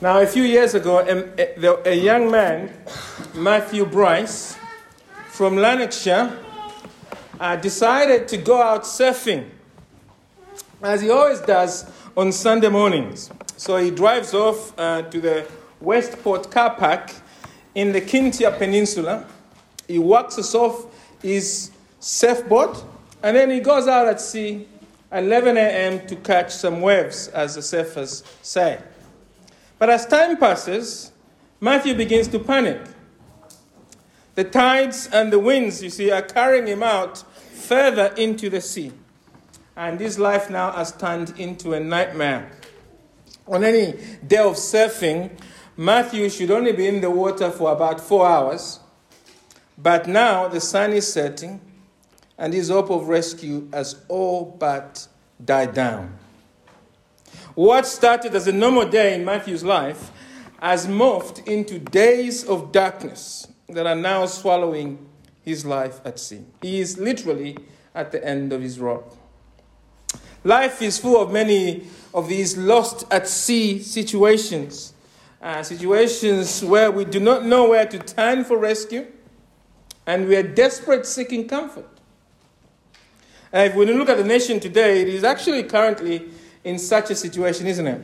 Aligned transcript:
Now, 0.00 0.20
a 0.20 0.26
few 0.28 0.44
years 0.44 0.74
ago, 0.74 1.00
a, 1.00 1.88
a, 1.90 1.94
young 1.94 2.30
man, 2.30 2.72
Matthew 3.34 3.84
Bryce, 3.84 4.56
from 5.26 5.56
Lanarkshire, 5.56 6.38
uh, 7.40 7.56
decided 7.56 8.28
to 8.28 8.36
go 8.36 8.62
out 8.62 8.84
surfing, 8.84 9.48
as 10.80 11.00
he 11.00 11.10
always 11.10 11.40
does 11.40 11.90
on 12.16 12.30
Sunday 12.30 12.68
mornings. 12.68 13.28
So 13.56 13.76
he 13.78 13.90
drives 13.90 14.34
off 14.34 14.72
uh, 14.78 15.02
to 15.02 15.20
the 15.20 15.50
Westport 15.80 16.48
car 16.48 16.76
park 16.76 17.10
in 17.74 17.90
the 17.90 18.00
Kintyre 18.00 18.52
Peninsula. 18.52 19.26
He 19.88 19.98
walks 19.98 20.38
us 20.38 20.54
off 20.54 20.86
his 21.20 21.72
surfboard, 21.98 22.76
and 23.20 23.36
then 23.36 23.50
he 23.50 23.58
goes 23.58 23.88
out 23.88 24.06
at 24.06 24.20
sea 24.20 24.68
at 25.10 25.24
11 25.24 25.56
a.m. 25.56 26.06
to 26.06 26.14
catch 26.14 26.52
some 26.52 26.82
waves, 26.82 27.26
as 27.28 27.56
the 27.56 27.62
surfers 27.62 28.22
say. 28.42 28.78
But 29.78 29.90
as 29.90 30.06
time 30.06 30.36
passes, 30.36 31.12
Matthew 31.60 31.94
begins 31.94 32.28
to 32.28 32.38
panic. 32.38 32.80
The 34.34 34.44
tides 34.44 35.08
and 35.12 35.32
the 35.32 35.38
winds, 35.38 35.82
you 35.82 35.90
see, 35.90 36.10
are 36.10 36.22
carrying 36.22 36.66
him 36.66 36.82
out 36.82 37.18
further 37.18 38.14
into 38.16 38.48
the 38.48 38.60
sea. 38.60 38.92
And 39.76 40.00
his 40.00 40.18
life 40.18 40.50
now 40.50 40.72
has 40.72 40.92
turned 40.92 41.38
into 41.38 41.74
a 41.74 41.80
nightmare. 41.80 42.50
On 43.46 43.64
any 43.64 43.98
day 44.26 44.38
of 44.38 44.54
surfing, 44.54 45.30
Matthew 45.76 46.28
should 46.28 46.50
only 46.50 46.72
be 46.72 46.86
in 46.86 47.00
the 47.00 47.10
water 47.10 47.50
for 47.50 47.72
about 47.72 48.00
four 48.00 48.26
hours. 48.26 48.80
But 49.76 50.08
now 50.08 50.48
the 50.48 50.60
sun 50.60 50.92
is 50.92 51.12
setting, 51.12 51.60
and 52.36 52.52
his 52.52 52.68
hope 52.68 52.90
of 52.90 53.08
rescue 53.08 53.68
has 53.72 53.96
all 54.08 54.56
but 54.58 55.06
died 55.44 55.74
down. 55.74 56.18
What 57.58 57.88
started 57.88 58.36
as 58.36 58.46
a 58.46 58.52
normal 58.52 58.88
day 58.88 59.16
in 59.16 59.24
Matthew's 59.24 59.64
life 59.64 60.12
has 60.62 60.86
morphed 60.86 61.44
into 61.48 61.80
days 61.80 62.44
of 62.44 62.70
darkness 62.70 63.48
that 63.68 63.84
are 63.84 63.96
now 63.96 64.26
swallowing 64.26 65.04
his 65.42 65.66
life 65.66 66.00
at 66.04 66.20
sea. 66.20 66.44
He 66.62 66.78
is 66.78 66.98
literally 66.98 67.56
at 67.96 68.12
the 68.12 68.24
end 68.24 68.52
of 68.52 68.62
his 68.62 68.78
rope. 68.78 69.12
Life 70.44 70.80
is 70.82 70.98
full 70.98 71.20
of 71.20 71.32
many 71.32 71.88
of 72.14 72.28
these 72.28 72.56
lost 72.56 73.04
at 73.10 73.26
sea 73.26 73.82
situations, 73.82 74.92
uh, 75.42 75.64
situations 75.64 76.62
where 76.62 76.92
we 76.92 77.04
do 77.04 77.18
not 77.18 77.44
know 77.44 77.70
where 77.70 77.86
to 77.86 77.98
turn 77.98 78.44
for 78.44 78.56
rescue 78.56 79.04
and 80.06 80.28
we 80.28 80.36
are 80.36 80.44
desperate 80.44 81.06
seeking 81.06 81.48
comfort. 81.48 81.88
Uh, 83.52 83.58
if 83.58 83.74
we 83.74 83.84
look 83.84 84.08
at 84.08 84.16
the 84.16 84.22
nation 84.22 84.60
today, 84.60 85.02
it 85.02 85.08
is 85.08 85.24
actually 85.24 85.64
currently 85.64 86.30
in 86.64 86.78
such 86.78 87.10
a 87.10 87.14
situation, 87.14 87.66
isn't 87.66 87.86
it? 87.86 88.02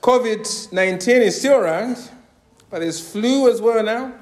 COVID 0.00 0.72
19 0.72 1.22
is 1.22 1.38
still 1.38 1.58
around, 1.58 1.96
but 2.70 2.80
there's 2.80 3.00
flu 3.00 3.50
as 3.50 3.60
well 3.60 3.82
now. 3.82 4.12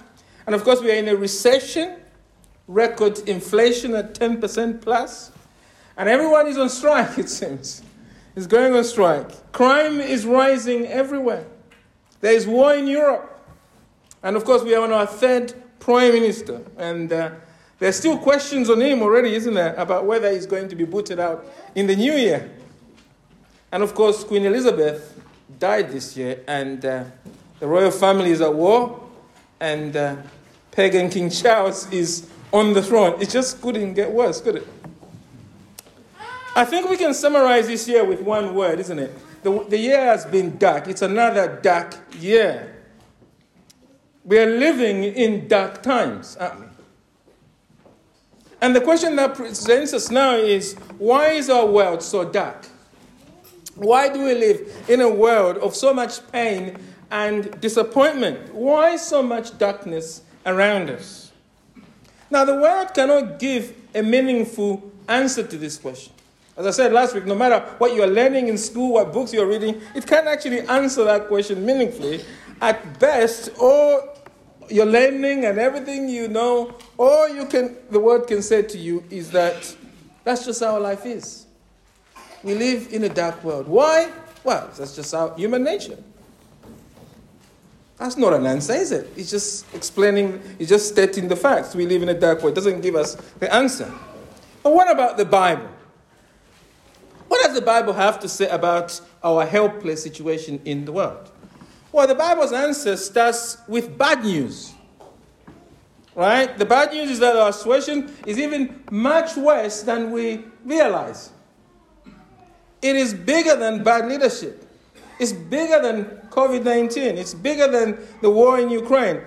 And 0.47 0.55
of 0.55 0.65
course, 0.65 0.81
we 0.81 0.91
are 0.91 0.95
in 0.95 1.09
a 1.09 1.17
recession, 1.17 1.97
record 2.67 3.19
inflation 3.29 3.95
at 3.95 4.15
10% 4.15 4.81
plus, 4.83 5.33
and 5.97 6.09
everyone 6.09 6.47
is 6.49 6.59
on 6.59 6.69
strike, 6.69 7.19
it 7.19 7.29
seems. 7.29 7.83
Is 8.37 8.47
going 8.47 8.75
on 8.75 8.85
strike. 8.85 9.53
Crime 9.53 10.01
is 10.01 10.25
rising 10.25 10.87
everywhere. 10.87 11.47
There 12.21 12.33
is 12.33 12.47
war 12.47 12.75
in 12.75 12.87
Europe. 12.87 13.27
And 14.23 14.37
of 14.37 14.45
course, 14.45 14.63
we 14.63 14.75
are 14.75 14.83
on 14.83 14.93
our 14.93 15.07
third 15.07 15.53
prime 15.81 16.13
minister. 16.13 16.63
And 16.77 17.13
uh, 17.13 17.31
there's 17.81 17.97
still 17.97 18.19
questions 18.19 18.69
on 18.71 18.81
him 18.81 19.03
already, 19.03 19.35
isn't 19.35 19.55
there, 19.55 19.75
about 19.75 20.05
whether 20.05 20.31
he's 20.31 20.47
going 20.47 20.69
to 20.69 20.77
be 20.77 20.85
booted 20.85 21.19
out 21.19 21.45
in 21.75 21.87
the 21.87 21.97
new 21.97 22.13
year. 22.13 22.51
And 23.73 23.83
of 23.83 23.95
course, 23.95 24.23
Queen 24.23 24.45
Elizabeth 24.45 25.19
died 25.59 25.91
this 25.91 26.15
year, 26.17 26.45
and 26.47 26.85
uh, 26.85 27.05
the 27.59 27.67
royal 27.67 27.91
family 27.91 28.31
is 28.31 28.43
at 28.43 28.55
war, 28.55 29.01
and 29.61 29.97
uh, 29.97 30.17
pagan 30.71 31.09
King 31.09 31.31
Charles 31.31 31.91
is 31.91 32.29
on 32.53 32.75
the 32.75 32.83
throne. 32.83 33.21
It 33.21 33.31
just 33.31 33.63
couldn't 33.63 33.95
get 33.95 34.11
worse, 34.13 34.43
could 34.43 34.57
it? 34.57 34.69
I 36.55 36.67
think 36.67 36.91
we 36.91 36.99
can 36.99 37.15
summarize 37.15 37.67
this 37.69 37.89
year 37.89 38.05
with 38.05 38.21
one 38.21 38.55
word, 38.55 38.79
isn't 38.81 38.99
it? 38.99 39.43
The, 39.43 39.65
the 39.69 39.79
year 39.79 40.01
has 40.01 40.27
been 40.27 40.59
dark. 40.59 40.87
It's 40.87 41.01
another 41.01 41.59
dark 41.63 41.95
year. 42.19 42.77
We 44.25 44.39
are 44.39 44.59
living 44.59 45.05
in 45.05 45.49
dark 45.49 45.83
times, 45.83 46.37
aren't 46.37 46.61
we? 46.61 46.67
And 48.61 48.77
the 48.77 48.81
question 48.81 49.17
that 49.17 49.35
presents 49.35 49.95
us 49.95 50.11
now 50.11 50.35
is 50.37 50.75
why 50.99 51.31
is 51.31 51.49
our 51.49 51.67
world 51.67 52.03
so 52.03 52.25
dark? 52.25 52.67
Why 53.75 54.13
do 54.13 54.25
we 54.25 54.35
live 54.35 54.85
in 54.89 55.01
a 55.01 55.09
world 55.09 55.57
of 55.59 55.75
so 55.75 55.95
much 55.95 56.21
pain 56.31 56.77
and 57.11 57.59
disappointment? 57.61 58.53
Why 58.55 58.97
so 58.97 59.23
much 59.23 59.57
darkness 59.57 60.23
around 60.45 60.91
us? 60.91 61.33
Now, 62.31 62.45
the 62.45 62.55
world 62.55 62.93
cannot 62.95 63.39
give 63.39 63.75
a 63.95 64.03
meaningful 64.03 64.93
answer 65.09 65.43
to 65.43 65.57
this 65.57 65.79
question. 65.79 66.13
As 66.57 66.67
I 66.67 66.71
said 66.71 66.93
last 66.93 67.15
week, 67.15 67.25
no 67.25 67.35
matter 67.35 67.61
what 67.79 67.95
you're 67.95 68.07
learning 68.07 68.49
in 68.49 68.59
school, 68.59 68.93
what 68.95 69.13
books 69.13 69.33
you're 69.33 69.47
reading, 69.47 69.81
it 69.95 70.07
can't 70.07 70.27
actually 70.27 70.61
answer 70.61 71.05
that 71.05 71.27
question 71.27 71.65
meaningfully. 71.65 72.23
At 72.61 72.99
best, 73.01 73.51
all 73.59 74.20
your 74.71 74.87
learning 74.87 75.45
and 75.45 75.59
everything 75.59 76.09
you 76.09 76.29
know, 76.29 76.75
all 76.97 77.29
you 77.29 77.47
can, 77.47 77.77
the 77.91 78.01
world 78.01 78.27
can 78.27 78.43
say 78.43 78.63
to 78.63 78.79
you 78.79 79.05
is 79.11 79.31
that 79.33 79.77
that's 80.25 80.45
just 80.45 80.61
how 80.63 80.79
life 80.79 81.07
is. 81.07 81.47
We 82.43 82.55
live 82.55 82.93
in 82.93 83.05
a 83.05 83.09
dark 83.09 83.43
world. 83.45 83.69
Why? 83.69 84.11
Well, 84.45 84.71
that's 84.77 84.97
just 84.97 85.13
our 85.15 85.35
human 85.37 85.63
nature. 85.63 85.99
That's 87.99 88.17
not 88.17 88.33
an 88.33 88.47
answer, 88.47 88.73
is 88.73 88.93
it? 88.93 89.13
It's 89.15 89.31
just 89.31 89.67
explaining, 89.75 90.41
it's 90.59 90.71
just 90.71 90.89
stating 90.89 91.29
the 91.29 91.37
facts. 91.37 91.75
We 91.75 91.87
live 91.87 92.03
in 92.03 92.09
a 92.09 92.19
dark 92.19 92.43
world. 92.43 92.53
It 92.53 92.55
doesn't 92.55 92.81
give 92.81 92.97
us 92.97 93.15
the 93.39 93.53
answer. 93.53 93.93
But 94.63 94.73
what 94.73 94.91
about 94.91 95.19
the 95.19 95.27
Bible? 95.27 95.69
What 97.29 97.45
does 97.45 97.55
the 97.55 97.61
Bible 97.61 97.93
have 97.93 98.19
to 98.21 98.29
say 98.29 98.49
about 98.49 98.99
our 99.23 99.45
helpless 99.45 100.03
situation 100.03 100.61
in 100.65 100.87
the 100.87 100.93
world? 100.93 101.31
Well, 101.93 102.07
the 102.07 102.15
Bible's 102.15 102.53
answer 102.53 102.97
starts 102.97 103.59
with 103.67 103.99
bad 103.99 104.25
news. 104.25 104.73
Right? 106.15 106.57
The 106.57 106.65
bad 106.65 106.93
news 106.93 107.11
is 107.11 107.19
that 107.21 107.37
our 107.37 107.53
situation 107.53 108.13
is 108.27 108.39
even 108.39 108.83
much 108.91 109.37
worse 109.37 109.83
than 109.83 110.11
we 110.11 110.45
realize. 110.65 111.31
It 112.83 112.97
is 112.97 113.13
bigger 113.13 113.57
than 113.57 113.83
bad 113.83 114.09
leadership. 114.09 114.67
It's 115.19 115.33
bigger 115.33 115.81
than 115.83 116.05
COVID 116.31 116.65
19. 116.65 117.19
It's 117.19 117.35
bigger 117.35 117.69
than 117.69 117.99
the 118.23 118.31
war 118.31 118.59
in 118.59 118.71
Ukraine. 118.71 119.21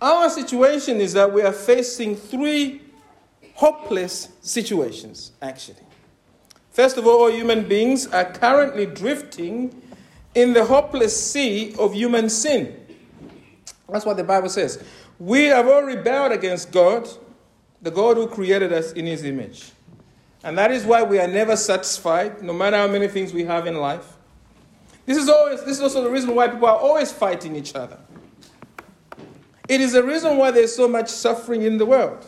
Our 0.00 0.30
situation 0.30 1.00
is 1.00 1.12
that 1.12 1.30
we 1.30 1.42
are 1.42 1.52
facing 1.52 2.16
three 2.16 2.80
hopeless 3.54 4.28
situations, 4.40 5.32
actually. 5.42 5.84
First 6.70 6.96
of 6.96 7.06
all, 7.06 7.24
all 7.24 7.30
human 7.30 7.68
beings 7.68 8.06
are 8.06 8.24
currently 8.24 8.86
drifting 8.86 9.82
in 10.34 10.52
the 10.52 10.64
hopeless 10.64 11.32
sea 11.32 11.74
of 11.78 11.94
human 11.94 12.28
sin. 12.28 12.76
That's 13.88 14.04
what 14.04 14.16
the 14.16 14.24
Bible 14.24 14.48
says. 14.48 14.82
We 15.18 15.44
have 15.44 15.66
all 15.68 15.82
rebelled 15.82 16.32
against 16.32 16.72
God, 16.72 17.08
the 17.82 17.90
God 17.90 18.16
who 18.16 18.26
created 18.26 18.72
us 18.72 18.92
in 18.92 19.06
his 19.06 19.24
image. 19.24 19.72
And 20.42 20.56
that 20.56 20.70
is 20.70 20.84
why 20.84 21.02
we 21.02 21.18
are 21.18 21.26
never 21.26 21.56
satisfied, 21.56 22.42
no 22.42 22.52
matter 22.52 22.76
how 22.76 22.86
many 22.86 23.08
things 23.08 23.34
we 23.34 23.44
have 23.44 23.66
in 23.66 23.76
life. 23.76 24.16
This 25.04 25.18
is, 25.18 25.28
always, 25.28 25.60
this 25.64 25.78
is 25.78 25.82
also 25.82 26.04
the 26.04 26.10
reason 26.10 26.34
why 26.34 26.48
people 26.48 26.68
are 26.68 26.78
always 26.78 27.12
fighting 27.12 27.56
each 27.56 27.74
other. 27.74 27.98
It 29.68 29.80
is 29.80 29.92
the 29.92 30.02
reason 30.02 30.36
why 30.36 30.50
there's 30.50 30.74
so 30.74 30.88
much 30.88 31.08
suffering 31.08 31.62
in 31.62 31.78
the 31.78 31.86
world. 31.86 32.24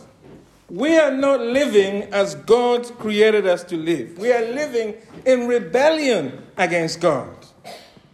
We 0.69 0.99
are 0.99 1.11
not 1.11 1.41
living 1.41 2.05
as 2.13 2.35
God 2.35 2.85
created 2.99 3.47
us 3.47 3.63
to 3.65 3.77
live. 3.77 4.19
We 4.19 4.33
are 4.33 4.45
living 4.53 4.95
in 5.25 5.47
rebellion 5.47 6.43
against 6.57 7.01
God. 7.01 7.42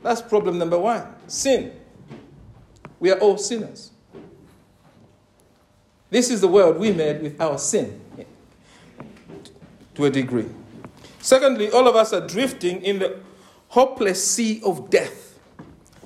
That's 0.03 0.23
problem 0.23 0.59
number 0.59 0.79
one 0.79 1.07
sin. 1.27 1.73
We 3.01 3.11
are 3.11 3.19
all 3.19 3.39
sinners. 3.39 3.91
This 6.11 6.31
is 6.31 6.41
the 6.41 6.49
world 6.49 6.79
we 6.79 6.93
made 6.93 7.23
with 7.23 7.41
our 7.41 7.59
sin 7.59 8.01
to 9.95 10.07
a 10.07 10.11
degree. 10.11 10.49
Secondly, 11.21 11.71
all 11.71 11.87
of 11.87 11.97
us 11.97 12.13
are 12.13 12.27
drifting 12.27 12.83
in 12.83 12.99
the 12.99 13.19
hopeless 13.69 14.25
sea 14.25 14.63
of 14.65 14.89
death. 14.89 15.39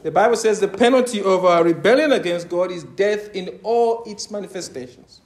The 0.02 0.10
Bible 0.10 0.36
says 0.36 0.58
the 0.58 0.66
penalty 0.66 1.22
of 1.22 1.44
our 1.44 1.62
rebellion 1.62 2.10
against 2.10 2.48
God 2.48 2.72
is 2.72 2.82
death 2.82 3.30
in 3.34 3.60
all 3.62 4.02
its 4.04 4.30
manifestations. 4.30 5.20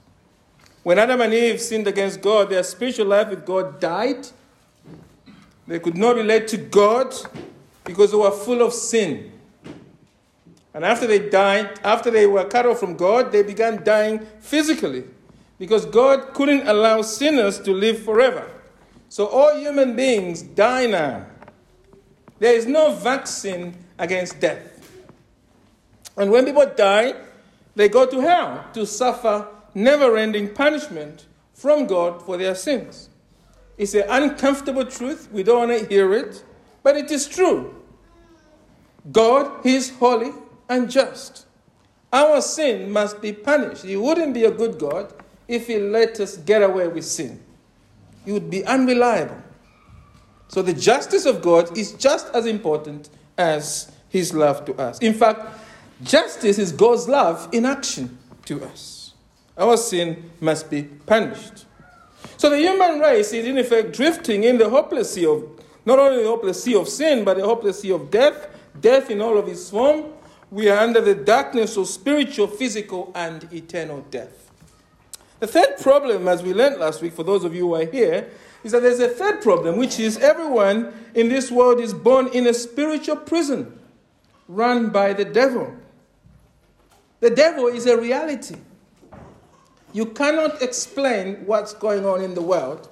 When 0.83 0.99
Adam 0.99 1.19
and 1.21 1.33
Eve 1.33 1.59
sinned 1.59 1.87
against 1.87 2.21
God, 2.21 2.49
their 2.49 2.63
spiritual 2.63 3.07
life 3.07 3.29
with 3.29 3.45
God 3.45 3.79
died. 3.79 4.27
They 5.65 5.79
could 5.79 5.97
not 5.97 6.15
relate 6.15 6.47
to 6.49 6.57
God 6.57 7.13
because 7.87 8.11
they 8.11 8.17
were 8.17 8.29
full 8.31 8.61
of 8.61 8.73
sin. 8.73 9.31
And 10.73 10.85
after 10.85 11.07
they 11.07 11.29
died, 11.29 11.79
after 11.83 12.11
they 12.11 12.27
were 12.27 12.45
cut 12.45 12.67
off 12.67 12.79
from 12.79 12.95
God, 12.95 13.31
they 13.31 13.41
began 13.41 13.83
dying 13.83 14.19
physically 14.39 15.05
because 15.57 15.85
God 15.85 16.35
couldn't 16.35 16.67
allow 16.67 17.01
sinners 17.01 17.59
to 17.61 17.73
live 17.73 18.03
forever. 18.03 18.47
So 19.09 19.25
all 19.25 19.57
human 19.57 19.95
beings 19.95 20.43
die 20.43 20.85
now. 20.85 21.25
There 22.39 22.53
is 22.53 22.67
no 22.67 22.91
vaccine 22.91 23.75
against 23.97 24.39
death. 24.39 24.61
And 26.15 26.29
when 26.29 26.45
people 26.45 26.69
die, 26.75 27.15
they 27.75 27.89
go 27.89 28.05
to 28.05 28.19
hell 28.19 28.65
to 28.73 28.85
suffer 28.85 29.47
never 29.73 30.17
ending 30.17 30.53
punishment 30.53 31.25
from 31.53 31.87
God 31.87 32.21
for 32.23 32.37
their 32.37 32.53
sins. 32.53 33.09
It's 33.77 33.93
an 33.93 34.05
uncomfortable 34.09 34.85
truth. 34.85 35.29
We 35.31 35.43
don't 35.43 35.69
want 35.69 35.79
to 35.79 35.87
hear 35.87 36.13
it, 36.13 36.43
but 36.83 36.97
it 36.97 37.11
is 37.11 37.27
true. 37.27 37.76
God 39.11 39.63
He 39.63 39.75
is 39.75 39.89
holy 39.97 40.31
and 40.69 40.89
just. 40.89 41.45
Our 42.11 42.41
sin 42.41 42.91
must 42.91 43.21
be 43.21 43.33
punished. 43.33 43.83
He 43.83 43.95
wouldn't 43.95 44.33
be 44.33 44.45
a 44.45 44.51
good 44.51 44.79
God 44.79 45.13
if 45.47 45.67
He 45.67 45.77
let 45.79 46.19
us 46.19 46.37
get 46.37 46.63
away 46.63 46.87
with 46.87 47.05
sin. 47.05 47.43
He 48.25 48.31
would 48.31 48.49
be 48.49 48.65
unreliable. 48.65 49.41
So 50.49 50.61
the 50.61 50.73
justice 50.73 51.25
of 51.25 51.41
God 51.41 51.77
is 51.77 51.93
just 51.93 52.33
as 52.33 52.45
important 52.45 53.09
as 53.37 53.91
His 54.09 54.33
love 54.33 54.65
to 54.65 54.75
us. 54.75 54.99
In 54.99 55.13
fact, 55.13 55.41
justice 56.03 56.57
is 56.57 56.71
God's 56.71 57.07
love 57.07 57.49
in 57.51 57.65
action 57.65 58.17
to 58.45 58.63
us. 58.63 59.13
Our 59.57 59.77
sin 59.77 60.31
must 60.39 60.69
be 60.69 60.83
punished. 60.83 61.65
So 62.37 62.49
the 62.49 62.59
human 62.59 62.99
race 62.99 63.33
is 63.33 63.45
in 63.45 63.57
effect 63.57 63.93
drifting 63.93 64.43
in 64.43 64.57
the 64.57 64.69
hopeless 64.69 65.13
sea 65.13 65.25
of 65.25 65.43
not 65.85 65.99
only 65.99 66.21
the 66.21 66.29
hopeless 66.29 66.63
sea 66.63 66.75
of 66.75 66.87
sin, 66.87 67.23
but 67.23 67.37
the 67.37 67.45
hopeless 67.45 67.79
sea 67.79 67.91
of 67.91 68.11
death, 68.11 68.47
death 68.81 69.09
in 69.09 69.21
all 69.21 69.37
of 69.37 69.47
its 69.47 69.69
form. 69.69 70.05
We 70.49 70.69
are 70.69 70.79
under 70.79 71.01
the 71.01 71.15
darkness 71.15 71.77
of 71.77 71.87
spiritual, 71.87 72.47
physical, 72.47 73.11
and 73.15 73.51
eternal 73.53 74.01
death. 74.09 74.49
The 75.39 75.47
third 75.47 75.77
problem, 75.79 76.27
as 76.27 76.41
we 76.41 76.53
learned 76.53 76.79
last 76.79 77.01
week, 77.01 77.13
for 77.13 77.23
those 77.23 77.43
of 77.43 77.53
you 77.53 77.67
who 77.67 77.75
are 77.75 77.85
here, 77.85 78.29
is 78.63 78.71
that 78.71 78.81
there's 78.81 78.99
a 78.99 79.09
third 79.09 79.41
problem, 79.41 79.77
which 79.77 79.99
is 79.99 80.17
everyone 80.17 80.93
in 81.13 81.29
this 81.29 81.51
world 81.51 81.79
is 81.79 81.93
born 81.93 82.27
in 82.29 82.47
a 82.47 82.53
spiritual 82.53 83.17
prison 83.17 83.77
run 84.47 84.89
by 84.89 85.13
the 85.13 85.25
devil. 85.25 85.75
The 87.19 87.29
devil 87.29 87.67
is 87.67 87.85
a 87.85 87.97
reality. 87.97 88.55
You 89.93 90.05
cannot 90.07 90.61
explain 90.61 91.45
what's 91.45 91.73
going 91.73 92.05
on 92.05 92.21
in 92.21 92.33
the 92.33 92.41
world 92.41 92.89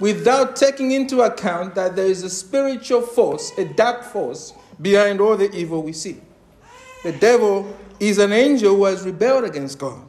without 0.00 0.56
taking 0.56 0.90
into 0.90 1.22
account 1.22 1.74
that 1.74 1.96
there 1.96 2.06
is 2.06 2.22
a 2.22 2.30
spiritual 2.30 3.00
force, 3.00 3.52
a 3.58 3.64
dark 3.64 4.02
force, 4.02 4.52
behind 4.80 5.20
all 5.20 5.36
the 5.36 5.54
evil 5.54 5.82
we 5.82 5.92
see. 5.92 6.20
The 7.02 7.12
devil 7.12 7.76
is 8.00 8.18
an 8.18 8.32
angel 8.32 8.76
who 8.76 8.84
has 8.84 9.04
rebelled 9.04 9.44
against 9.44 9.78
God. 9.78 10.02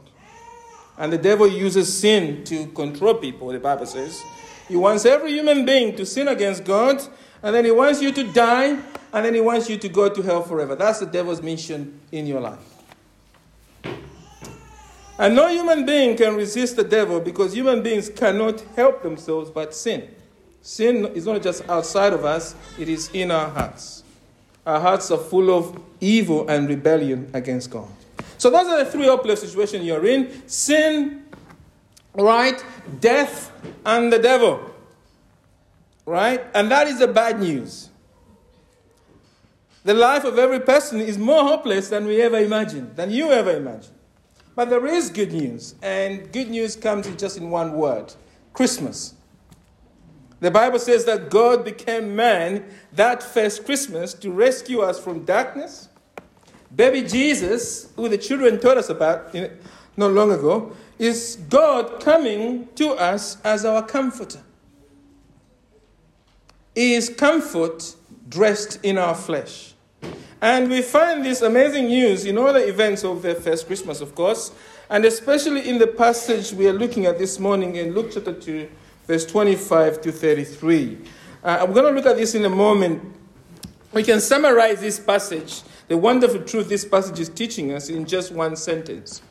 And 0.98 1.12
the 1.12 1.18
devil 1.18 1.46
uses 1.46 1.92
sin 1.96 2.44
to 2.44 2.66
control 2.68 3.14
people, 3.14 3.48
the 3.48 3.58
Bible 3.58 3.86
says. 3.86 4.22
He 4.68 4.76
wants 4.76 5.04
every 5.04 5.32
human 5.32 5.64
being 5.64 5.94
to 5.96 6.06
sin 6.06 6.28
against 6.28 6.64
God, 6.64 7.02
and 7.42 7.54
then 7.54 7.64
he 7.64 7.70
wants 7.70 8.00
you 8.00 8.12
to 8.12 8.32
die, 8.32 8.78
and 9.12 9.24
then 9.24 9.34
he 9.34 9.40
wants 9.40 9.68
you 9.68 9.76
to 9.76 9.88
go 9.88 10.08
to 10.08 10.22
hell 10.22 10.42
forever. 10.42 10.74
That's 10.74 11.00
the 11.00 11.06
devil's 11.06 11.42
mission 11.42 12.00
in 12.10 12.26
your 12.26 12.40
life. 12.40 12.58
And 15.18 15.34
no 15.34 15.48
human 15.48 15.86
being 15.86 16.16
can 16.16 16.34
resist 16.34 16.76
the 16.76 16.84
devil 16.84 17.20
because 17.20 17.54
human 17.54 17.82
beings 17.82 18.10
cannot 18.10 18.60
help 18.74 19.02
themselves 19.02 19.50
but 19.50 19.74
sin. 19.74 20.14
Sin 20.60 21.06
is 21.14 21.26
not 21.26 21.42
just 21.42 21.66
outside 21.68 22.12
of 22.12 22.24
us, 22.24 22.54
it 22.78 22.88
is 22.88 23.08
in 23.14 23.30
our 23.30 23.48
hearts. 23.48 24.02
Our 24.66 24.80
hearts 24.80 25.10
are 25.12 25.18
full 25.18 25.56
of 25.56 25.80
evil 26.00 26.48
and 26.48 26.68
rebellion 26.68 27.30
against 27.32 27.70
God. 27.70 27.88
So, 28.36 28.50
those 28.50 28.66
are 28.66 28.84
the 28.84 28.90
three 28.90 29.06
hopeless 29.06 29.40
situations 29.40 29.84
you're 29.84 30.04
in 30.06 30.46
sin, 30.48 31.24
right? 32.14 32.62
Death, 33.00 33.52
and 33.84 34.12
the 34.12 34.18
devil. 34.18 34.74
Right? 36.04 36.44
And 36.54 36.70
that 36.70 36.86
is 36.86 36.98
the 36.98 37.08
bad 37.08 37.40
news. 37.40 37.90
The 39.84 39.94
life 39.94 40.24
of 40.24 40.38
every 40.38 40.60
person 40.60 41.00
is 41.00 41.16
more 41.16 41.44
hopeless 41.44 41.88
than 41.88 42.06
we 42.06 42.20
ever 42.20 42.38
imagined, 42.38 42.96
than 42.96 43.10
you 43.10 43.30
ever 43.30 43.56
imagined. 43.56 43.94
But 44.56 44.70
there 44.70 44.86
is 44.86 45.10
good 45.10 45.32
news, 45.32 45.76
and 45.80 46.32
good 46.32 46.50
news 46.50 46.74
comes 46.74 47.06
in 47.06 47.16
just 47.16 47.36
in 47.36 47.50
one 47.50 47.72
word 47.74 48.12
Christmas. 48.52 49.14
The 50.40 50.50
Bible 50.50 50.78
says 50.78 51.04
that 51.06 51.30
God 51.30 51.64
became 51.64 52.14
man 52.14 52.64
that 52.92 53.22
first 53.22 53.64
Christmas 53.64 54.12
to 54.14 54.30
rescue 54.30 54.80
us 54.80 55.00
from 55.00 55.24
darkness. 55.24 55.88
Baby 56.74 57.02
Jesus, 57.02 57.90
who 57.96 58.08
the 58.08 58.18
children 58.18 58.60
told 58.60 58.76
us 58.76 58.90
about 58.90 59.34
not 59.96 60.12
long 60.12 60.30
ago, 60.30 60.76
is 60.98 61.36
God 61.48 62.00
coming 62.00 62.68
to 62.74 62.90
us 62.90 63.38
as 63.42 63.64
our 63.64 63.82
comforter. 63.82 64.42
He 66.74 66.94
is 66.94 67.08
comfort 67.08 67.94
dressed 68.28 68.78
in 68.82 68.98
our 68.98 69.14
flesh. 69.14 69.74
And 70.42 70.68
we 70.68 70.82
find 70.82 71.24
this 71.24 71.40
amazing 71.40 71.86
news 71.86 72.26
in 72.26 72.36
all 72.36 72.52
the 72.52 72.68
events 72.68 73.04
of 73.04 73.22
the 73.22 73.34
first 73.34 73.66
Christmas, 73.66 74.02
of 74.02 74.14
course, 74.14 74.52
and 74.90 75.04
especially 75.06 75.66
in 75.68 75.78
the 75.78 75.86
passage 75.86 76.52
we 76.52 76.68
are 76.68 76.74
looking 76.74 77.06
at 77.06 77.18
this 77.18 77.40
morning 77.40 77.76
in 77.76 77.94
Luke 77.94 78.10
chapter 78.12 78.34
2, 78.34 78.68
verse 79.06 79.24
25 79.26 80.00
to 80.02 80.12
33. 80.12 80.98
Uh, 81.42 81.58
I'm 81.60 81.72
going 81.72 81.86
to 81.86 81.92
look 81.92 82.06
at 82.06 82.16
this 82.16 82.34
in 82.34 82.44
a 82.44 82.50
moment. 82.50 83.02
We 83.92 84.02
can 84.02 84.20
summarize 84.20 84.80
this 84.80 84.98
passage, 84.98 85.62
the 85.88 85.96
wonderful 85.96 86.42
truth 86.42 86.68
this 86.68 86.84
passage 86.84 87.20
is 87.20 87.28
teaching 87.28 87.72
us, 87.72 87.88
in 87.88 88.04
just 88.04 88.32
one 88.32 88.56
sentence. 88.56 89.22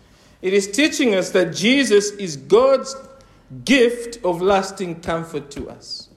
It 0.42 0.54
is 0.54 0.72
teaching 0.72 1.16
us 1.16 1.31
that 1.31 1.54
Jesus 1.54 2.12
is 2.12 2.38
God's 2.38 2.95
gift 3.63 4.24
of 4.24 4.42
lasting 4.42 5.01
comfort 5.01 5.51
to 5.51 5.69
us. 5.69 6.10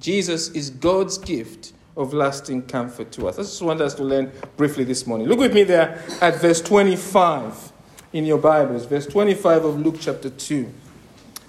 Jesus 0.00 0.50
is 0.50 0.70
God's 0.70 1.18
gift 1.18 1.72
of 1.96 2.12
lasting 2.12 2.62
comfort 2.62 3.10
to 3.12 3.28
us. 3.28 3.38
I 3.38 3.42
just 3.42 3.62
want 3.62 3.80
us 3.80 3.94
to 3.94 4.04
learn 4.04 4.30
briefly 4.56 4.84
this 4.84 5.06
morning. 5.06 5.26
Look 5.26 5.38
with 5.38 5.54
me 5.54 5.64
there 5.64 6.02
at 6.20 6.40
verse 6.40 6.60
25 6.60 7.72
in 8.12 8.24
your 8.26 8.38
Bibles, 8.38 8.84
verse 8.84 9.06
25 9.06 9.64
of 9.64 9.80
Luke 9.80 9.96
chapter 9.98 10.30
2. 10.30 10.72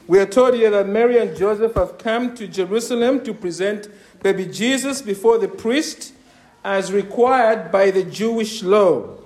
We 0.07 0.19
are 0.19 0.25
told 0.25 0.53
here 0.53 0.71
that 0.71 0.87
Mary 0.87 1.19
and 1.19 1.35
Joseph 1.35 1.73
have 1.75 1.97
come 1.97 2.33
to 2.35 2.47
Jerusalem 2.47 3.25
to 3.25 3.33
present 3.33 3.89
baby 4.23 4.45
Jesus 4.45 5.01
before 5.01 5.37
the 5.37 5.49
priest 5.49 6.13
as 6.63 6.93
required 6.93 7.73
by 7.73 7.91
the 7.91 8.03
Jewish 8.03 8.63
law. 8.63 9.17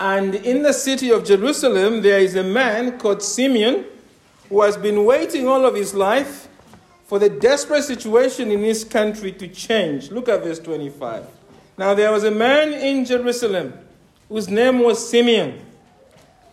And 0.00 0.34
in 0.34 0.62
the 0.62 0.72
city 0.72 1.10
of 1.10 1.24
Jerusalem, 1.24 2.02
there 2.02 2.18
is 2.18 2.34
a 2.34 2.42
man 2.42 2.98
called 2.98 3.22
Simeon 3.22 3.84
who 4.48 4.62
has 4.62 4.76
been 4.76 5.04
waiting 5.04 5.46
all 5.46 5.64
of 5.64 5.76
his 5.76 5.94
life 5.94 6.48
for 7.06 7.20
the 7.20 7.30
desperate 7.30 7.84
situation 7.84 8.50
in 8.50 8.60
his 8.60 8.82
country 8.82 9.30
to 9.30 9.46
change. 9.46 10.10
Look 10.10 10.28
at 10.28 10.42
verse 10.42 10.58
25. 10.58 11.24
Now 11.78 11.94
there 11.94 12.10
was 12.10 12.24
a 12.24 12.32
man 12.32 12.72
in 12.72 13.04
Jerusalem 13.04 13.74
whose 14.28 14.48
name 14.48 14.80
was 14.80 15.08
Simeon, 15.08 15.64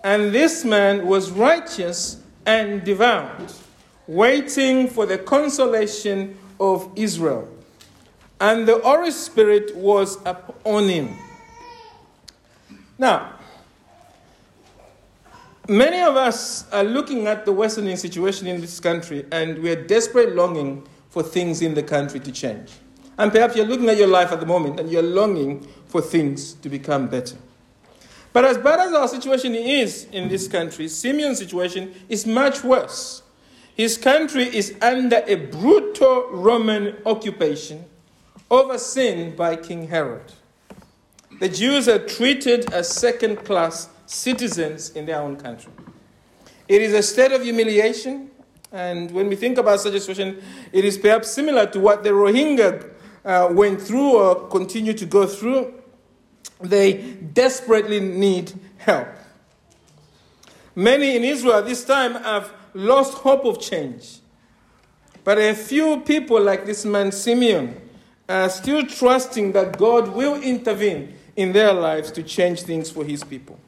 and 0.03 0.31
this 0.31 0.63
man 0.63 1.07
was 1.07 1.31
righteous 1.31 2.22
and 2.45 2.83
devout, 2.83 3.53
waiting 4.07 4.87
for 4.87 5.05
the 5.05 5.17
consolation 5.17 6.37
of 6.59 6.91
Israel. 6.95 7.49
And 8.39 8.67
the 8.67 8.79
Holy 8.79 9.11
Spirit 9.11 9.75
was 9.75 10.17
upon 10.25 10.89
him. 10.89 11.15
Now, 12.97 13.33
Many 15.69 16.01
of 16.01 16.17
us 16.17 16.69
are 16.73 16.83
looking 16.83 17.25
at 17.25 17.45
the 17.45 17.53
worsening 17.53 17.95
situation 17.95 18.47
in 18.47 18.59
this 18.59 18.81
country 18.81 19.25
and 19.31 19.59
we 19.59 19.71
are 19.71 19.81
desperate 19.81 20.35
longing 20.35 20.85
for 21.09 21.23
things 21.23 21.61
in 21.61 21.73
the 21.73 21.81
country 21.81 22.19
to 22.19 22.33
change. 22.33 22.73
And 23.17 23.31
perhaps 23.31 23.55
you're 23.55 23.65
looking 23.65 23.87
at 23.87 23.95
your 23.95 24.07
life 24.07 24.33
at 24.33 24.41
the 24.41 24.45
moment 24.45 24.81
and 24.81 24.91
you're 24.91 25.01
longing 25.01 25.65
for 25.87 26.01
things 26.01 26.53
to 26.55 26.67
become 26.67 27.07
better. 27.07 27.37
But 28.33 28.45
as 28.45 28.57
bad 28.57 28.79
as 28.79 28.91
our 28.93 29.07
situation 29.07 29.53
is 29.53 30.07
in 30.11 30.27
this 30.27 30.47
country, 30.47 30.87
Simeon's 30.87 31.37
situation 31.37 31.93
is 32.09 32.25
much 32.25 32.63
worse. 32.63 33.21
His 33.75 33.97
country 33.97 34.43
is 34.43 34.75
under 34.81 35.23
a 35.27 35.35
brutal 35.35 36.29
Roman 36.31 36.97
occupation, 37.05 37.85
overseen 38.49 39.35
by 39.35 39.55
King 39.55 39.87
Herod. 39.87 40.33
The 41.39 41.49
Jews 41.49 41.87
are 41.87 41.99
treated 41.99 42.71
as 42.73 42.89
second 42.89 43.37
class 43.45 43.89
citizens 44.05 44.91
in 44.91 45.05
their 45.05 45.21
own 45.21 45.35
country. 45.37 45.71
It 46.67 46.81
is 46.81 46.93
a 46.93 47.03
state 47.03 47.31
of 47.31 47.43
humiliation, 47.43 48.31
and 48.71 49.11
when 49.11 49.27
we 49.27 49.35
think 49.35 49.57
about 49.57 49.79
such 49.79 49.93
a 49.93 49.99
situation, 49.99 50.41
it 50.71 50.85
is 50.85 50.97
perhaps 50.97 51.31
similar 51.31 51.67
to 51.67 51.79
what 51.79 52.03
the 52.03 52.09
Rohingya 52.09 52.89
uh, 53.25 53.49
went 53.51 53.81
through 53.81 54.17
or 54.17 54.47
continue 54.49 54.93
to 54.93 55.05
go 55.05 55.25
through. 55.27 55.73
They 56.63 56.93
desperately 57.33 57.99
need 57.99 58.53
help. 58.77 59.07
Many 60.75 61.15
in 61.15 61.23
Israel 61.23 61.61
this 61.61 61.85
time 61.85 62.15
have 62.15 62.51
lost 62.73 63.13
hope 63.15 63.45
of 63.45 63.59
change. 63.61 64.19
But 65.23 65.37
a 65.37 65.53
few 65.53 66.01
people, 66.01 66.41
like 66.41 66.65
this 66.65 66.85
man 66.85 67.11
Simeon, 67.11 67.79
are 68.27 68.49
still 68.49 68.85
trusting 68.85 69.51
that 69.51 69.77
God 69.77 70.09
will 70.09 70.41
intervene 70.41 71.15
in 71.35 71.53
their 71.53 71.73
lives 71.73 72.11
to 72.13 72.23
change 72.23 72.63
things 72.63 72.89
for 72.89 73.05
his 73.05 73.23
people. 73.23 73.59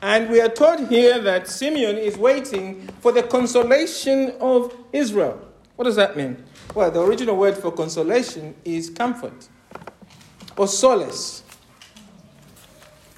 And 0.00 0.30
we 0.30 0.40
are 0.40 0.48
told 0.48 0.88
here 0.88 1.18
that 1.20 1.48
Simeon 1.48 1.98
is 1.98 2.16
waiting 2.16 2.88
for 3.00 3.12
the 3.12 3.22
consolation 3.22 4.32
of 4.40 4.74
Israel. 4.92 5.40
What 5.76 5.84
does 5.86 5.96
that 5.96 6.16
mean? 6.16 6.42
Well, 6.74 6.90
the 6.90 7.00
original 7.00 7.36
word 7.36 7.56
for 7.56 7.72
consolation 7.72 8.54
is 8.64 8.90
comfort. 8.90 9.48
or 10.56 10.68
solace. 10.68 11.43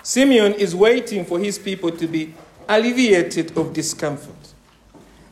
Simeon 0.07 0.55
is 0.55 0.73
waiting 0.73 1.25
for 1.25 1.41
his 1.41 1.59
people 1.59 1.91
to 1.91 2.07
be 2.07 2.33
alleviated 2.69 3.59
of 3.59 3.73
discomfort. 3.73 4.37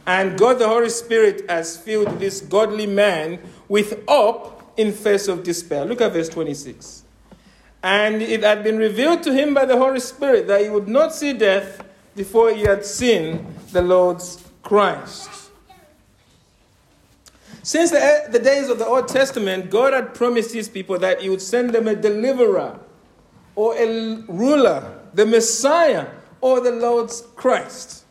And 0.05 0.37
God 0.37 0.59
the 0.59 0.67
Holy 0.67 0.89
Spirit 0.89 1.49
has 1.49 1.77
filled 1.77 2.19
this 2.19 2.41
godly 2.41 2.89
man 2.89 3.39
with 3.69 4.03
hope 4.09 4.65
in 4.77 4.91
face 4.91 5.29
of 5.29 5.45
despair. 5.45 5.85
Look 5.85 6.01
at 6.01 6.13
verse 6.13 6.29
26. 6.29 7.05
And 7.85 8.21
it 8.21 8.43
had 8.43 8.65
been 8.65 8.77
revealed 8.77 9.23
to 9.23 9.33
him 9.33 9.55
by 9.55 9.65
the 9.65 9.79
Holy 9.79 10.01
Spirit 10.01 10.49
that 10.49 10.61
he 10.63 10.69
would 10.69 10.89
not 10.89 11.15
see 11.15 11.33
death 11.33 11.81
before 12.17 12.51
he 12.53 12.63
had 12.63 12.85
seen 12.85 13.47
the 13.71 13.81
Lord's 13.81 14.43
Christ. 14.65 15.31
Since 17.63 17.93
the, 17.93 18.27
the 18.29 18.41
days 18.41 18.69
of 18.69 18.81
the 18.81 18.87
Old 18.87 19.07
Testament, 19.07 19.71
God 19.71 19.93
had 19.93 20.15
promised 20.15 20.53
his 20.53 20.69
people 20.69 20.99
that 20.99 21.23
he 21.23 21.31
would 21.31 21.43
send 21.43 21.71
them 21.71 21.87
a 21.87 21.95
deliverer 21.95 22.81
or 23.57 23.77
a 23.77 24.17
ruler, 24.29 25.01
the 25.13 25.27
Messiah 25.27 26.09
or 26.41 26.61
the 26.61 26.73
Lord's 26.73 27.23
Christ. 27.37 28.05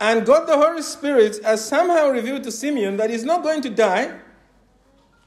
And 0.00 0.24
God 0.24 0.46
the 0.46 0.56
Holy 0.56 0.82
Spirit 0.82 1.42
has 1.44 1.64
somehow 1.64 2.10
revealed 2.10 2.44
to 2.44 2.52
Simeon 2.52 2.96
that 2.98 3.10
he's 3.10 3.24
not 3.24 3.42
going 3.42 3.62
to 3.62 3.70
die. 3.70 4.16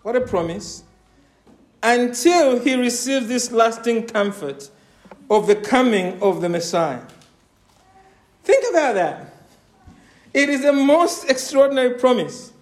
What 0.01 0.15
a 0.15 0.21
promise. 0.21 0.83
Until 1.83 2.59
he 2.59 2.75
receives 2.75 3.27
this 3.27 3.51
lasting 3.51 4.07
comfort 4.07 4.69
of 5.29 5.47
the 5.47 5.55
coming 5.55 6.21
of 6.21 6.41
the 6.41 6.49
Messiah. 6.49 7.01
Think 8.43 8.65
about 8.69 8.95
that. 8.95 9.33
It 10.33 10.49
is 10.49 10.61
the 10.61 10.73
most 10.73 11.29
extraordinary 11.29 11.95
promise. 11.99 12.53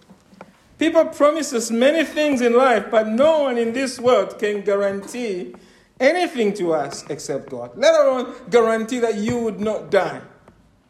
People 0.79 1.06
promise 1.06 1.53
us 1.53 1.70
many 1.70 2.06
things 2.06 2.41
in 2.41 2.53
life, 2.53 2.86
but 2.89 3.08
no 3.08 3.44
one 3.44 3.58
in 3.58 3.74
this 3.74 4.00
world 4.00 4.39
can 4.39 4.62
guarantee 4.62 5.53
anything 6.00 6.53
to 6.56 6.74
us 6.74 7.06
except 7.10 7.50
God, 7.50 7.72
let 7.75 7.94
alone 7.94 8.34
guarantee 8.50 9.00
that 9.00 9.15
you 9.15 9.39
would 9.39 9.60
not 9.60 9.91
die. 9.91 10.22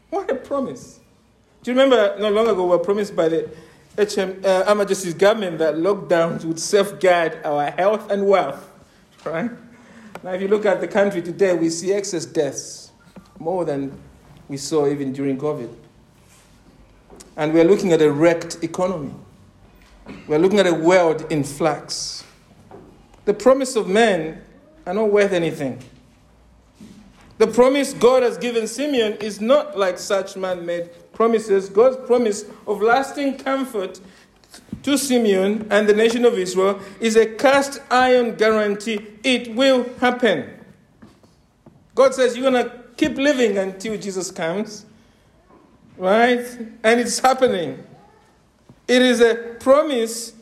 What 0.09 0.29
a 0.29 0.35
promise. 0.35 0.99
Do 1.63 1.71
you 1.71 1.77
remember 1.77 2.17
not 2.19 2.33
long 2.33 2.47
ago 2.47 2.63
we 2.63 2.69
were 2.69 2.79
promised 2.79 3.15
by 3.15 3.29
the 3.29 3.49
HM, 3.97 4.41
uh, 4.45 4.73
Majesty's 4.75 5.13
government 5.13 5.57
that 5.57 5.75
lockdowns 5.75 6.45
would 6.45 6.59
safeguard 6.59 7.39
our 7.43 7.71
health 7.71 8.09
and 8.09 8.25
wealth? 8.27 8.69
Right? 9.25 9.51
Now, 10.23 10.31
if 10.31 10.41
you 10.41 10.47
look 10.47 10.65
at 10.65 10.81
the 10.81 10.87
country 10.87 11.21
today, 11.21 11.53
we 11.55 11.69
see 11.69 11.93
excess 11.93 12.25
deaths 12.25 12.91
more 13.39 13.65
than 13.65 13.97
we 14.47 14.57
saw 14.57 14.87
even 14.87 15.13
during 15.13 15.37
COVID. 15.37 15.73
And 17.37 17.53
we're 17.53 17.63
looking 17.63 17.93
at 17.93 18.01
a 18.01 18.11
wrecked 18.11 18.63
economy. 18.63 19.13
We're 20.27 20.39
looking 20.39 20.59
at 20.59 20.67
a 20.67 20.73
world 20.73 21.25
in 21.31 21.43
flux. 21.43 22.23
The 23.25 23.33
promise 23.33 23.75
of 23.75 23.87
man 23.87 24.41
are 24.85 24.93
not 24.93 25.11
worth 25.11 25.33
anything. 25.33 25.79
The 27.37 27.47
promise 27.47 27.93
God 27.93 28.23
has 28.23 28.37
given 28.37 28.67
Simeon 28.67 29.13
is 29.21 29.39
not 29.39 29.77
like 29.77 29.97
such 29.97 30.35
man 30.35 30.65
made 30.65 30.89
promises. 31.13 31.69
God's 31.69 31.95
promise 32.05 32.45
of 32.67 32.81
lasting 32.81 33.37
comfort 33.37 34.01
to 34.83 34.97
Simeon 34.97 35.67
and 35.69 35.87
the 35.87 35.93
nation 35.93 36.25
of 36.25 36.37
Israel 36.37 36.79
is 36.99 37.15
a 37.15 37.25
cast 37.25 37.81
iron 37.89 38.35
guarantee. 38.35 39.05
It 39.23 39.55
will 39.55 39.85
happen. 39.99 40.49
God 41.95 42.13
says 42.13 42.35
you're 42.35 42.49
going 42.49 42.63
to 42.63 42.83
keep 42.97 43.17
living 43.17 43.57
until 43.57 43.97
Jesus 43.97 44.31
comes, 44.31 44.85
right? 45.97 46.45
And 46.83 46.99
it's 46.99 47.19
happening. 47.19 47.83
It 48.87 49.01
is 49.01 49.21
a 49.21 49.35
promise 49.59 50.33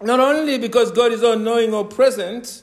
not 0.00 0.20
only 0.20 0.58
because 0.58 0.90
God 0.90 1.12
is 1.12 1.22
all 1.22 1.38
knowing 1.38 1.72
or 1.72 1.84
present, 1.84 2.62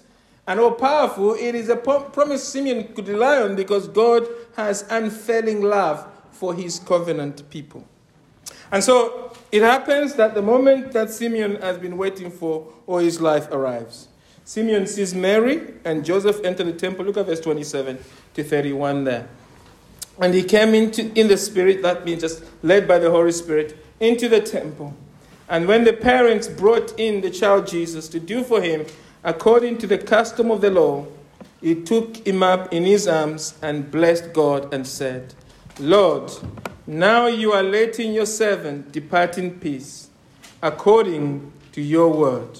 and 0.50 0.60
all 0.60 0.72
powerful, 0.72 1.36
it 1.36 1.54
is 1.54 1.70
a 1.70 1.76
promise 1.76 2.44
Simeon 2.44 2.92
could 2.96 3.08
rely 3.08 3.40
on 3.40 3.56
because 3.56 3.88
God 3.88 4.28
has 4.56 4.84
unfailing 4.90 5.62
love 5.62 6.08
for 6.32 6.56
his 6.56 6.80
covenant 6.80 7.48
people. 7.52 7.88
And 8.72 8.84
so 8.84 9.32
it 9.52 9.62
happens 9.62 10.16
that 10.16 10.34
the 10.34 10.42
moment 10.42 10.92
that 10.94 11.12
Simeon 11.12 11.62
has 11.62 11.78
been 11.78 11.98
waiting 11.98 12.32
for 12.32 12.68
all 12.88 12.98
his 12.98 13.22
life 13.22 13.48
arrives. 13.52 14.08
Simeon 14.44 14.88
sees 14.88 15.14
Mary 15.14 15.76
and 15.86 16.04
Joseph 16.04 16.44
enter 16.44 16.64
the 16.64 16.74
temple. 16.74 17.06
Look 17.06 17.18
at 17.18 17.28
verse 17.28 17.42
27 17.42 18.00
to 18.34 18.44
31 18.44 19.04
there. 19.04 19.30
And 20.20 20.34
he 20.34 20.42
came 20.42 20.74
into 20.74 21.14
in 21.14 21.28
the 21.28 21.38
spirit, 21.38 21.84
that 21.84 22.06
means 22.06 22.22
just 22.22 22.44
led 22.64 22.88
by 22.88 22.98
the 22.98 23.12
Holy 23.12 23.34
Spirit, 23.34 23.78
into 24.00 24.28
the 24.28 24.42
temple. 24.42 24.96
And 25.48 25.68
when 25.68 25.84
the 25.84 25.94
parents 25.94 26.48
brought 26.48 27.00
in 27.00 27.22
the 27.22 27.30
child 27.30 27.68
Jesus 27.68 28.08
to 28.10 28.20
do 28.20 28.44
for 28.44 28.64
him 28.64 28.88
according 29.30 29.78
to 29.78 29.86
the 29.86 29.98
custom 29.98 30.50
of 30.50 30.60
the 30.60 30.72
law, 30.72 31.06
he 31.62 31.76
took 31.76 32.26
him 32.26 32.42
up 32.42 32.74
in 32.74 32.84
his 32.84 33.08
arms 33.08 33.54
and 33.62 33.92
blessed 33.92 34.34
God 34.34 34.74
and 34.74 34.88
said, 34.88 35.36
Lord, 35.80 36.32
now 36.88 37.28
you 37.28 37.52
are 37.52 37.62
letting 37.62 38.12
your 38.12 38.26
servant 38.26 38.92
depart 38.92 39.38
in 39.38 39.60
peace, 39.60 40.10
according 40.64 41.54
to 41.74 41.80
your 41.80 42.10
word. 42.10 42.60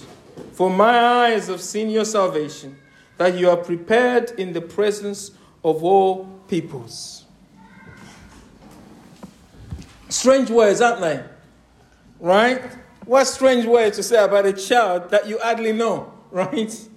For 0.52 0.70
my 0.70 0.96
eyes 1.26 1.48
have 1.48 1.60
seen 1.60 1.90
your 1.90 2.04
salvation, 2.04 2.78
that 3.18 3.36
you 3.36 3.50
are 3.50 3.56
prepared 3.56 4.30
in 4.38 4.52
the 4.52 4.60
presence 4.60 5.32
of 5.64 5.82
all 5.82 6.26
peoples. 6.46 7.24
Strange 10.08 10.50
words, 10.50 10.80
aren't 10.80 11.00
they? 11.00 11.24
Right? 12.20 12.62
What 13.06 13.24
strange 13.26 13.66
way 13.66 13.90
to 13.90 14.02
say 14.04 14.22
about 14.22 14.46
a 14.46 14.52
child 14.52 15.10
that 15.10 15.26
you 15.26 15.36
hardly 15.40 15.72
know 15.72 16.12
right? 16.32 16.88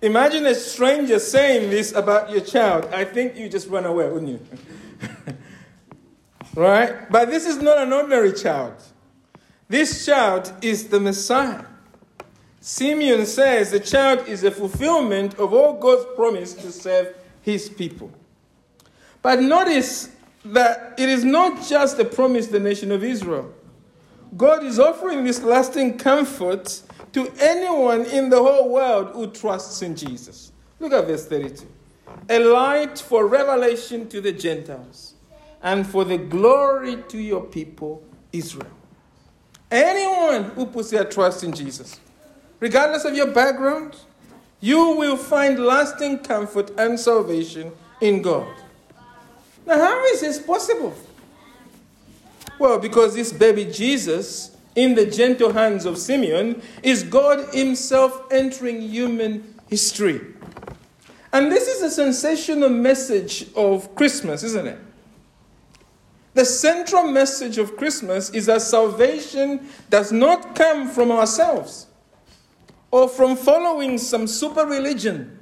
Imagine 0.00 0.46
a 0.46 0.54
stranger 0.54 1.18
saying 1.18 1.70
this 1.70 1.92
about 1.92 2.30
your 2.30 2.40
child. 2.40 2.86
I 2.92 3.04
think 3.04 3.36
you 3.36 3.48
just 3.48 3.68
run 3.68 3.84
away, 3.84 4.08
wouldn't 4.10 4.30
you? 4.30 4.40
right? 6.54 7.10
But 7.10 7.30
this 7.30 7.46
is 7.46 7.58
not 7.58 7.78
an 7.78 7.92
ordinary 7.92 8.32
child. 8.32 8.74
This 9.68 10.04
child 10.04 10.52
is 10.60 10.88
the 10.88 11.00
Messiah. 11.00 11.64
Simeon 12.60 13.26
says 13.26 13.70
the 13.70 13.80
child 13.80 14.28
is 14.28 14.44
a 14.44 14.50
fulfillment 14.50 15.34
of 15.38 15.52
all 15.52 15.74
God's 15.74 16.04
promise 16.14 16.54
to 16.54 16.70
save 16.70 17.08
his 17.40 17.68
people. 17.68 18.10
But 19.20 19.40
notice 19.40 20.10
that 20.44 20.94
it 20.98 21.08
is 21.08 21.24
not 21.24 21.66
just 21.66 21.98
a 21.98 22.04
promise 22.04 22.46
to 22.46 22.52
the 22.52 22.60
nation 22.60 22.92
of 22.92 23.02
Israel. 23.02 23.52
God 24.36 24.64
is 24.64 24.78
offering 24.78 25.24
this 25.24 25.42
lasting 25.42 25.98
comfort 25.98 26.82
to 27.12 27.30
anyone 27.38 28.06
in 28.06 28.30
the 28.30 28.38
whole 28.38 28.70
world 28.70 29.10
who 29.14 29.30
trusts 29.30 29.82
in 29.82 29.94
Jesus. 29.94 30.52
Look 30.80 30.92
at 30.92 31.06
verse 31.06 31.26
32. 31.26 31.66
A 32.28 32.38
light 32.38 32.98
for 32.98 33.26
revelation 33.26 34.08
to 34.08 34.20
the 34.20 34.32
Gentiles 34.32 35.14
and 35.62 35.86
for 35.86 36.04
the 36.04 36.16
glory 36.18 37.02
to 37.08 37.18
your 37.18 37.42
people, 37.42 38.02
Israel. 38.32 38.70
Anyone 39.70 40.44
who 40.50 40.66
puts 40.66 40.90
their 40.90 41.04
trust 41.04 41.44
in 41.44 41.52
Jesus, 41.52 42.00
regardless 42.60 43.04
of 43.04 43.14
your 43.14 43.28
background, 43.28 43.96
you 44.60 44.96
will 44.96 45.16
find 45.16 45.58
lasting 45.58 46.18
comfort 46.20 46.70
and 46.78 46.98
salvation 46.98 47.72
in 48.00 48.22
God. 48.22 48.54
Now, 49.66 49.78
how 49.78 50.04
is 50.06 50.20
this 50.20 50.40
possible? 50.40 50.94
Well, 52.62 52.78
because 52.78 53.16
this 53.16 53.32
baby 53.32 53.64
Jesus 53.64 54.56
in 54.76 54.94
the 54.94 55.04
gentle 55.04 55.52
hands 55.52 55.84
of 55.84 55.98
Simeon 55.98 56.62
is 56.84 57.02
God 57.02 57.52
Himself 57.52 58.22
entering 58.30 58.80
human 58.82 59.56
history. 59.68 60.20
And 61.32 61.50
this 61.50 61.66
is 61.66 61.82
a 61.82 61.90
sensational 61.90 62.68
message 62.68 63.52
of 63.56 63.92
Christmas, 63.96 64.44
isn't 64.44 64.68
it? 64.68 64.78
The 66.34 66.44
central 66.44 67.02
message 67.02 67.58
of 67.58 67.76
Christmas 67.76 68.30
is 68.30 68.46
that 68.46 68.62
salvation 68.62 69.68
does 69.90 70.12
not 70.12 70.54
come 70.54 70.88
from 70.88 71.10
ourselves 71.10 71.88
or 72.92 73.08
from 73.08 73.34
following 73.34 73.98
some 73.98 74.28
super 74.28 74.66
religion 74.66 75.36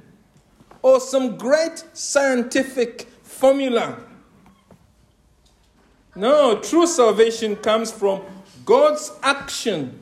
or 0.81 0.99
some 0.99 1.37
great 1.37 1.83
scientific 1.93 3.03
formula. 3.21 4.07
No, 6.15 6.59
true 6.59 6.87
salvation 6.87 7.55
comes 7.55 7.91
from 7.91 8.21
God's 8.65 9.11
action 9.23 10.01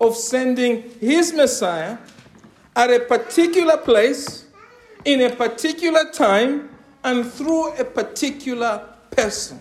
of 0.00 0.16
sending 0.16 0.90
his 1.00 1.32
Messiah 1.32 1.98
at 2.76 2.90
a 2.90 3.00
particular 3.00 3.76
place, 3.76 4.46
in 5.04 5.20
a 5.20 5.34
particular 5.34 6.10
time, 6.12 6.70
and 7.02 7.30
through 7.30 7.74
a 7.74 7.84
particular 7.84 8.86
person. 9.10 9.60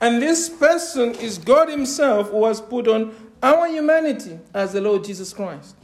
And 0.00 0.20
this 0.20 0.48
person 0.48 1.14
is 1.14 1.38
God 1.38 1.68
Himself 1.68 2.30
who 2.30 2.44
has 2.46 2.60
put 2.60 2.88
on 2.88 3.14
our 3.42 3.68
humanity 3.68 4.38
as 4.52 4.72
the 4.72 4.80
Lord 4.80 5.04
Jesus 5.04 5.32
Christ. 5.32 5.76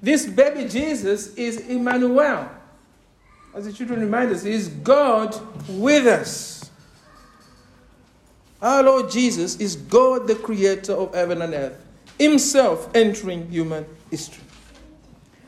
This 0.00 0.26
baby 0.26 0.68
Jesus 0.68 1.34
is 1.34 1.68
Emmanuel. 1.68 2.50
As 3.54 3.66
the 3.66 3.72
children 3.72 4.00
remind 4.00 4.32
us, 4.32 4.42
He 4.42 4.52
is 4.52 4.68
God 4.68 5.36
with 5.68 6.06
us. 6.06 6.70
Our 8.62 8.84
Lord 8.84 9.10
Jesus 9.10 9.56
is 9.56 9.74
God, 9.74 10.28
the 10.28 10.36
creator 10.36 10.92
of 10.92 11.14
heaven 11.14 11.42
and 11.42 11.52
earth, 11.52 11.84
Himself 12.16 12.88
entering 12.94 13.50
human 13.50 13.84
history. 14.08 14.44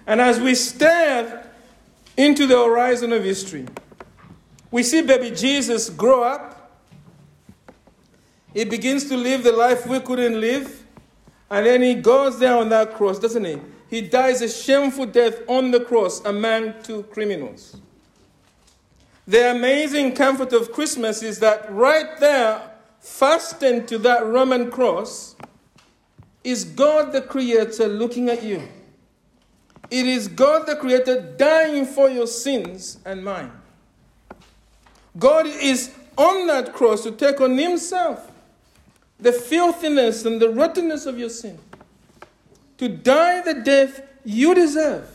And 0.07 0.21
as 0.21 0.41
we 0.41 0.57
stare 0.57 1.49
into 2.17 2.47
the 2.47 2.57
horizon 2.57 3.13
of 3.13 3.23
history, 3.23 3.67
we 4.71 4.83
see 4.83 5.03
baby 5.03 5.31
Jesus 5.31 5.89
grow 5.89 6.25
up. 6.25 6.73
He 8.53 8.65
begins 8.65 9.09
to 9.09 9.17
live 9.17 9.45
the 9.45 9.53
life 9.53 9.87
we 9.87 10.01
couldn't 10.01 10.41
live. 10.41 10.85
And 11.51 11.67
then 11.67 11.83
he 11.83 11.95
goes 11.95 12.39
there 12.41 12.57
on 12.57 12.69
that 12.71 12.95
cross, 12.95 13.21
doesn't 13.21 13.45
he? 13.45 13.61
He 13.89 14.01
dies 14.01 14.43
a 14.43 14.49
shameful 14.49 15.07
death 15.07 15.49
on 15.49 15.71
the 15.71 15.81
cross 15.81 16.25
among 16.25 16.75
two 16.83 17.05
criminals. 17.05 17.77
The 19.27 19.53
amazing 19.53 20.15
comfort 20.15 20.53
of 20.53 20.73
Christmas 20.73 21.23
is 21.23 21.39
that 21.39 21.73
right 21.73 22.19
there, 22.19 22.74
fastened 23.05 23.87
to 23.87 23.99
that 23.99 24.25
Roman 24.25 24.71
cross, 24.71 25.37
is 26.43 26.65
God 26.65 27.13
the 27.13 27.21
Creator 27.21 27.87
looking 27.87 28.31
at 28.31 28.43
you. 28.43 28.67
It 29.91 30.07
is 30.07 30.27
God 30.27 30.67
the 30.67 30.75
Creator 30.75 31.35
dying 31.37 31.85
for 31.85 32.09
your 32.09 32.27
sins 32.27 32.99
and 33.05 33.23
mine. 33.23 33.53
God 35.19 35.47
is 35.47 35.95
on 36.17 36.47
that 36.47 36.73
cross 36.73 37.03
to 37.03 37.11
take 37.11 37.43
on 37.43 37.59
Himself 37.59 38.33
the 39.21 39.33
filthiness 39.33 40.25
and 40.25 40.41
the 40.41 40.49
rottenness 40.49 41.05
of 41.05 41.19
your 41.19 41.29
sin, 41.29 41.59
to 42.79 42.89
die 42.89 43.43
the 43.43 43.61
death 43.61 44.01
you 44.25 44.55
deserve 44.55 45.09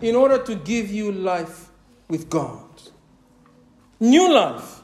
in 0.00 0.14
order 0.14 0.36
to 0.36 0.54
give 0.54 0.90
you 0.90 1.10
life 1.10 1.70
with 2.08 2.28
God. 2.28 2.68
New 4.00 4.32
life 4.32 4.82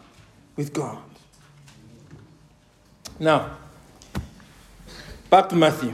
with 0.57 0.73
God. 0.73 1.10
Now, 3.23 3.51
back 5.29 5.51
to 5.51 5.55
Matthew. 5.55 5.93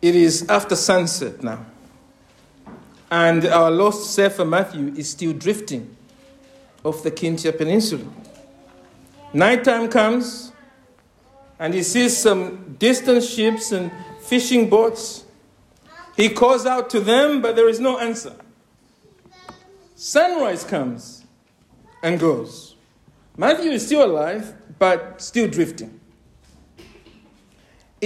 It 0.00 0.14
is 0.14 0.48
after 0.48 0.76
sunset 0.76 1.42
now. 1.42 1.66
And 3.10 3.44
our 3.46 3.72
lost 3.72 4.14
Sefer 4.14 4.44
Matthew 4.44 4.94
is 4.96 5.10
still 5.10 5.32
drifting 5.32 5.96
off 6.84 7.02
the 7.02 7.10
Kintyre 7.10 7.50
Peninsula. 7.50 8.04
Nighttime 9.32 9.88
comes, 9.88 10.52
and 11.58 11.74
he 11.74 11.82
sees 11.82 12.16
some 12.16 12.76
distant 12.78 13.24
ships 13.24 13.72
and 13.72 13.90
fishing 14.20 14.70
boats. 14.70 15.24
He 16.16 16.28
calls 16.28 16.66
out 16.66 16.88
to 16.90 17.00
them, 17.00 17.42
but 17.42 17.56
there 17.56 17.68
is 17.68 17.80
no 17.80 17.98
answer. 17.98 18.34
Sunrise 19.96 20.62
comes 20.62 21.24
and 22.00 22.20
goes. 22.20 22.76
Matthew 23.36 23.72
is 23.72 23.84
still 23.84 24.04
alive, 24.04 24.54
but 24.78 25.20
still 25.20 25.48
drifting. 25.48 25.95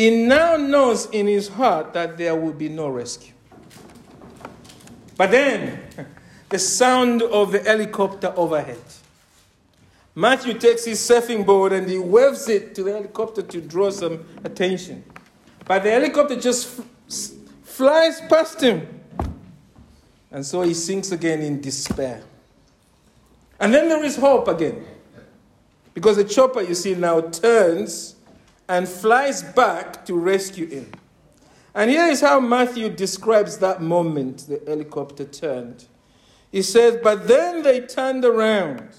He 0.00 0.08
now 0.08 0.56
knows 0.56 1.10
in 1.10 1.26
his 1.26 1.48
heart 1.48 1.92
that 1.92 2.16
there 2.16 2.34
will 2.34 2.54
be 2.54 2.70
no 2.70 2.88
rescue. 2.88 3.34
But 5.14 5.30
then, 5.30 5.78
the 6.48 6.58
sound 6.58 7.20
of 7.20 7.52
the 7.52 7.60
helicopter 7.60 8.32
overhead. 8.34 8.80
Matthew 10.14 10.54
takes 10.54 10.86
his 10.86 10.98
surfing 11.00 11.44
board 11.44 11.74
and 11.74 11.86
he 11.86 11.98
waves 11.98 12.48
it 12.48 12.74
to 12.76 12.82
the 12.82 12.92
helicopter 12.92 13.42
to 13.42 13.60
draw 13.60 13.90
some 13.90 14.24
attention. 14.42 15.04
But 15.66 15.82
the 15.82 15.90
helicopter 15.90 16.40
just 16.40 16.80
flies 17.64 18.22
past 18.22 18.62
him. 18.62 18.88
And 20.30 20.46
so 20.46 20.62
he 20.62 20.72
sinks 20.72 21.12
again 21.12 21.42
in 21.42 21.60
despair. 21.60 22.22
And 23.60 23.74
then 23.74 23.90
there 23.90 24.02
is 24.02 24.16
hope 24.16 24.48
again. 24.48 24.82
Because 25.92 26.16
the 26.16 26.24
chopper, 26.24 26.62
you 26.62 26.74
see, 26.74 26.94
now 26.94 27.20
turns 27.20 28.16
and 28.70 28.88
flies 28.88 29.42
back 29.42 30.06
to 30.06 30.14
rescue 30.14 30.64
him. 30.64 30.92
And 31.74 31.90
here 31.90 32.06
is 32.06 32.20
how 32.20 32.38
Matthew 32.38 32.88
describes 32.88 33.58
that 33.58 33.82
moment 33.82 34.46
the 34.46 34.62
helicopter 34.64 35.24
turned. 35.24 35.86
He 36.52 36.62
says, 36.62 37.00
But 37.02 37.26
then 37.26 37.64
they 37.64 37.80
turned 37.80 38.24
around. 38.24 38.94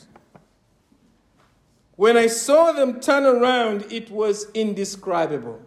When 1.96 2.18
I 2.18 2.28
saw 2.28 2.74
them 2.74 3.00
turn 3.00 3.26
around, 3.26 3.90
it 3.90 4.12
was 4.12 4.52
indescribable. 4.54 5.62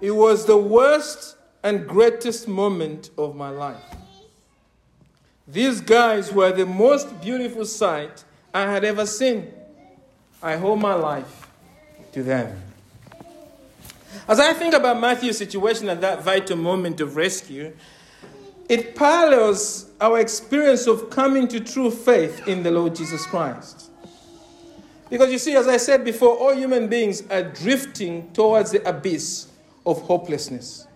It 0.00 0.12
was 0.12 0.46
the 0.46 0.56
worst 0.56 1.36
and 1.64 1.88
greatest 1.88 2.46
moment 2.46 3.10
of 3.18 3.34
my 3.34 3.48
life. 3.48 3.82
These 5.48 5.80
guys 5.80 6.32
were 6.32 6.52
the 6.52 6.66
most 6.66 7.20
beautiful 7.20 7.64
sight 7.64 8.22
I 8.54 8.70
had 8.70 8.84
ever 8.84 9.06
seen. 9.06 9.52
I 10.40 10.54
owe 10.54 10.76
my 10.76 10.94
life 10.94 11.48
to 12.12 12.22
them. 12.22 12.62
As 14.28 14.40
I 14.40 14.52
think 14.52 14.74
about 14.74 15.00
Matthew's 15.00 15.38
situation 15.38 15.88
at 15.88 16.00
that 16.00 16.22
vital 16.22 16.56
moment 16.56 17.00
of 17.00 17.16
rescue, 17.16 17.74
it 18.68 18.96
parallels 18.96 19.90
our 20.00 20.18
experience 20.18 20.86
of 20.86 21.10
coming 21.10 21.46
to 21.48 21.60
true 21.60 21.90
faith 21.90 22.48
in 22.48 22.62
the 22.62 22.70
Lord 22.70 22.94
Jesus 22.94 23.24
Christ. 23.26 23.90
Because 25.08 25.30
you 25.30 25.38
see, 25.38 25.54
as 25.54 25.68
I 25.68 25.76
said 25.76 26.04
before, 26.04 26.36
all 26.36 26.54
human 26.54 26.88
beings 26.88 27.22
are 27.30 27.42
drifting 27.42 28.32
towards 28.32 28.72
the 28.72 28.86
abyss 28.88 29.48
of 29.84 30.02
hopelessness, 30.02 30.88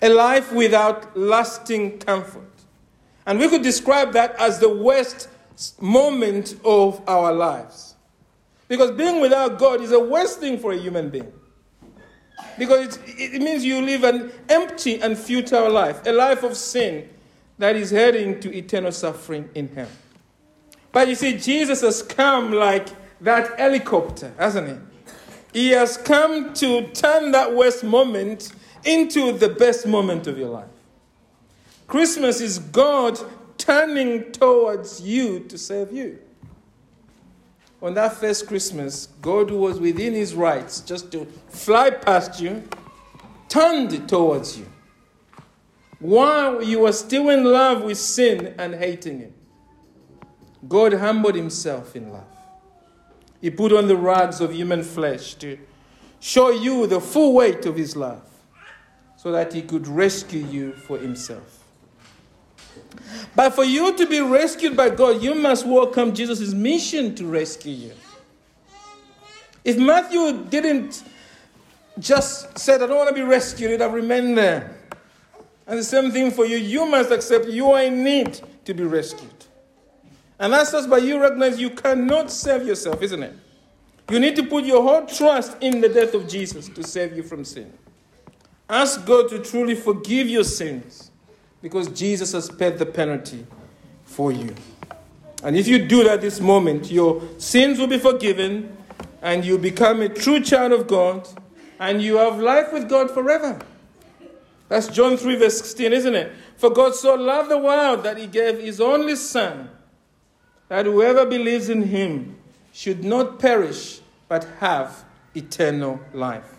a 0.00 0.08
life 0.08 0.52
without 0.52 1.14
lasting 1.16 1.98
comfort. 1.98 2.48
And 3.26 3.38
we 3.38 3.48
could 3.48 3.62
describe 3.62 4.12
that 4.14 4.34
as 4.40 4.58
the 4.58 4.74
worst 4.74 5.28
moment 5.80 6.54
of 6.64 7.06
our 7.06 7.32
lives. 7.32 7.94
Because 8.68 8.92
being 8.92 9.20
without 9.20 9.58
God 9.58 9.82
is 9.82 9.92
a 9.92 10.00
worst 10.00 10.40
thing 10.40 10.58
for 10.58 10.72
a 10.72 10.78
human 10.78 11.10
being. 11.10 11.32
Because 12.60 12.98
it, 13.06 13.36
it 13.36 13.40
means 13.40 13.64
you 13.64 13.80
live 13.80 14.04
an 14.04 14.30
empty 14.50 15.00
and 15.00 15.16
futile 15.16 15.70
life, 15.70 16.06
a 16.06 16.12
life 16.12 16.42
of 16.42 16.54
sin 16.58 17.08
that 17.56 17.74
is 17.74 17.90
heading 17.90 18.38
to 18.40 18.54
eternal 18.54 18.92
suffering 18.92 19.48
in 19.54 19.74
hell. 19.74 19.88
But 20.92 21.08
you 21.08 21.14
see, 21.14 21.38
Jesus 21.38 21.80
has 21.80 22.02
come 22.02 22.52
like 22.52 22.88
that 23.22 23.58
helicopter, 23.58 24.34
hasn't 24.36 24.68
he? 24.68 25.58
He 25.58 25.70
has 25.70 25.96
come 25.96 26.52
to 26.54 26.86
turn 26.88 27.32
that 27.32 27.54
worst 27.56 27.82
moment 27.82 28.52
into 28.84 29.32
the 29.32 29.48
best 29.48 29.86
moment 29.86 30.26
of 30.26 30.36
your 30.36 30.50
life. 30.50 30.68
Christmas 31.86 32.42
is 32.42 32.58
God 32.58 33.18
turning 33.56 34.32
towards 34.32 35.00
you 35.00 35.40
to 35.44 35.56
save 35.56 35.92
you. 35.92 36.18
On 37.82 37.94
that 37.94 38.14
first 38.14 38.46
Christmas, 38.46 39.08
God 39.22 39.50
was 39.50 39.80
within 39.80 40.12
his 40.12 40.34
rights 40.34 40.80
just 40.80 41.10
to 41.12 41.26
fly 41.48 41.90
past 41.90 42.40
you, 42.40 42.62
turned 43.48 44.08
towards 44.08 44.58
you. 44.58 44.66
While 45.98 46.62
you 46.62 46.80
were 46.80 46.92
still 46.92 47.30
in 47.30 47.44
love 47.44 47.82
with 47.82 47.98
sin 47.98 48.54
and 48.58 48.74
hating 48.74 49.20
him, 49.20 49.34
God 50.68 50.92
humbled 50.94 51.34
himself 51.34 51.96
in 51.96 52.12
love. 52.12 52.24
He 53.40 53.50
put 53.50 53.72
on 53.72 53.88
the 53.88 53.96
rags 53.96 54.40
of 54.42 54.52
human 54.52 54.82
flesh 54.82 55.34
to 55.36 55.58
show 56.20 56.50
you 56.50 56.86
the 56.86 57.00
full 57.00 57.32
weight 57.32 57.64
of 57.64 57.76
his 57.76 57.96
love 57.96 58.22
so 59.16 59.32
that 59.32 59.54
he 59.54 59.62
could 59.62 59.86
rescue 59.86 60.44
you 60.46 60.72
for 60.72 60.98
himself. 60.98 61.59
But 63.34 63.54
for 63.54 63.64
you 63.64 63.96
to 63.96 64.06
be 64.06 64.20
rescued 64.20 64.76
by 64.76 64.90
God, 64.90 65.22
you 65.22 65.34
must 65.34 65.66
welcome 65.66 66.14
Jesus' 66.14 66.52
mission 66.52 67.14
to 67.16 67.26
rescue 67.26 67.72
you. 67.72 67.92
If 69.64 69.78
Matthew 69.78 70.44
didn't 70.44 71.04
just 71.98 72.58
said, 72.58 72.82
I 72.82 72.86
don't 72.86 72.96
want 72.96 73.08
to 73.08 73.14
be 73.14 73.22
rescued, 73.22 73.80
remained 73.80 74.36
there. 74.36 74.76
And 75.66 75.78
the 75.78 75.84
same 75.84 76.10
thing 76.10 76.30
for 76.30 76.46
you. 76.46 76.56
You 76.56 76.86
must 76.86 77.10
accept 77.10 77.46
you 77.46 77.70
are 77.72 77.82
in 77.82 78.02
need 78.02 78.40
to 78.64 78.74
be 78.74 78.82
rescued. 78.82 79.30
And 80.38 80.52
that's 80.52 80.72
just 80.72 80.88
by 80.88 80.98
you 80.98 81.20
recognize 81.20 81.60
you 81.60 81.70
cannot 81.70 82.30
save 82.30 82.66
yourself, 82.66 83.02
isn't 83.02 83.22
it? 83.22 83.34
You 84.10 84.18
need 84.18 84.34
to 84.36 84.42
put 84.42 84.64
your 84.64 84.82
whole 84.82 85.06
trust 85.06 85.56
in 85.60 85.80
the 85.80 85.88
death 85.88 86.14
of 86.14 86.26
Jesus 86.26 86.68
to 86.70 86.82
save 86.82 87.16
you 87.16 87.22
from 87.22 87.44
sin. 87.44 87.72
Ask 88.68 89.04
God 89.04 89.28
to 89.28 89.38
truly 89.38 89.74
forgive 89.74 90.28
your 90.28 90.44
sins 90.44 91.09
because 91.62 91.88
Jesus 91.88 92.32
has 92.32 92.50
paid 92.50 92.78
the 92.78 92.86
penalty 92.86 93.46
for 94.04 94.32
you. 94.32 94.54
And 95.42 95.56
if 95.56 95.66
you 95.66 95.86
do 95.86 96.04
that 96.04 96.20
this 96.20 96.40
moment, 96.40 96.90
your 96.90 97.22
sins 97.38 97.78
will 97.78 97.86
be 97.86 97.98
forgiven 97.98 98.76
and 99.22 99.44
you 99.44 99.58
become 99.58 100.00
a 100.02 100.08
true 100.08 100.40
child 100.40 100.72
of 100.72 100.86
God 100.86 101.28
and 101.78 102.02
you 102.02 102.16
have 102.16 102.38
life 102.38 102.72
with 102.72 102.88
God 102.88 103.10
forever. 103.10 103.58
That's 104.68 104.86
John 104.88 105.16
3, 105.16 105.36
verse 105.36 105.58
16, 105.58 105.92
isn't 105.92 106.14
it? 106.14 106.32
For 106.56 106.70
God 106.70 106.94
so 106.94 107.14
loved 107.14 107.50
the 107.50 107.58
world 107.58 108.04
that 108.04 108.18
he 108.18 108.26
gave 108.26 108.60
his 108.60 108.80
only 108.80 109.16
Son, 109.16 109.70
that 110.68 110.86
whoever 110.86 111.26
believes 111.26 111.68
in 111.68 111.84
him 111.84 112.36
should 112.72 113.02
not 113.02 113.38
perish 113.38 114.00
but 114.28 114.44
have 114.60 115.04
eternal 115.34 116.00
life. 116.12 116.56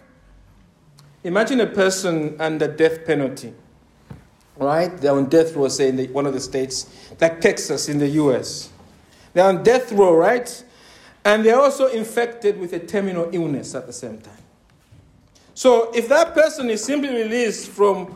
Imagine 1.23 1.61
a 1.61 1.67
person 1.67 2.35
under 2.41 2.67
death 2.67 3.05
penalty 3.05 3.53
right? 4.61 4.95
They're 4.97 5.13
on 5.13 5.25
death 5.25 5.55
row, 5.55 5.67
say, 5.67 5.89
in 5.89 5.95
the, 5.95 6.07
one 6.07 6.25
of 6.25 6.33
the 6.33 6.39
states, 6.39 7.11
like 7.19 7.41
Texas 7.41 7.89
in 7.89 7.97
the 7.97 8.07
US. 8.07 8.69
They're 9.33 9.47
on 9.47 9.63
death 9.63 9.91
row, 9.91 10.15
right? 10.15 10.63
And 11.23 11.45
they're 11.45 11.59
also 11.59 11.87
infected 11.87 12.59
with 12.59 12.73
a 12.73 12.79
terminal 12.79 13.29
illness 13.31 13.75
at 13.75 13.87
the 13.87 13.93
same 13.93 14.19
time. 14.19 14.33
So 15.53 15.91
if 15.93 16.07
that 16.09 16.33
person 16.33 16.69
is 16.69 16.83
simply 16.83 17.09
released 17.09 17.69
from 17.69 18.15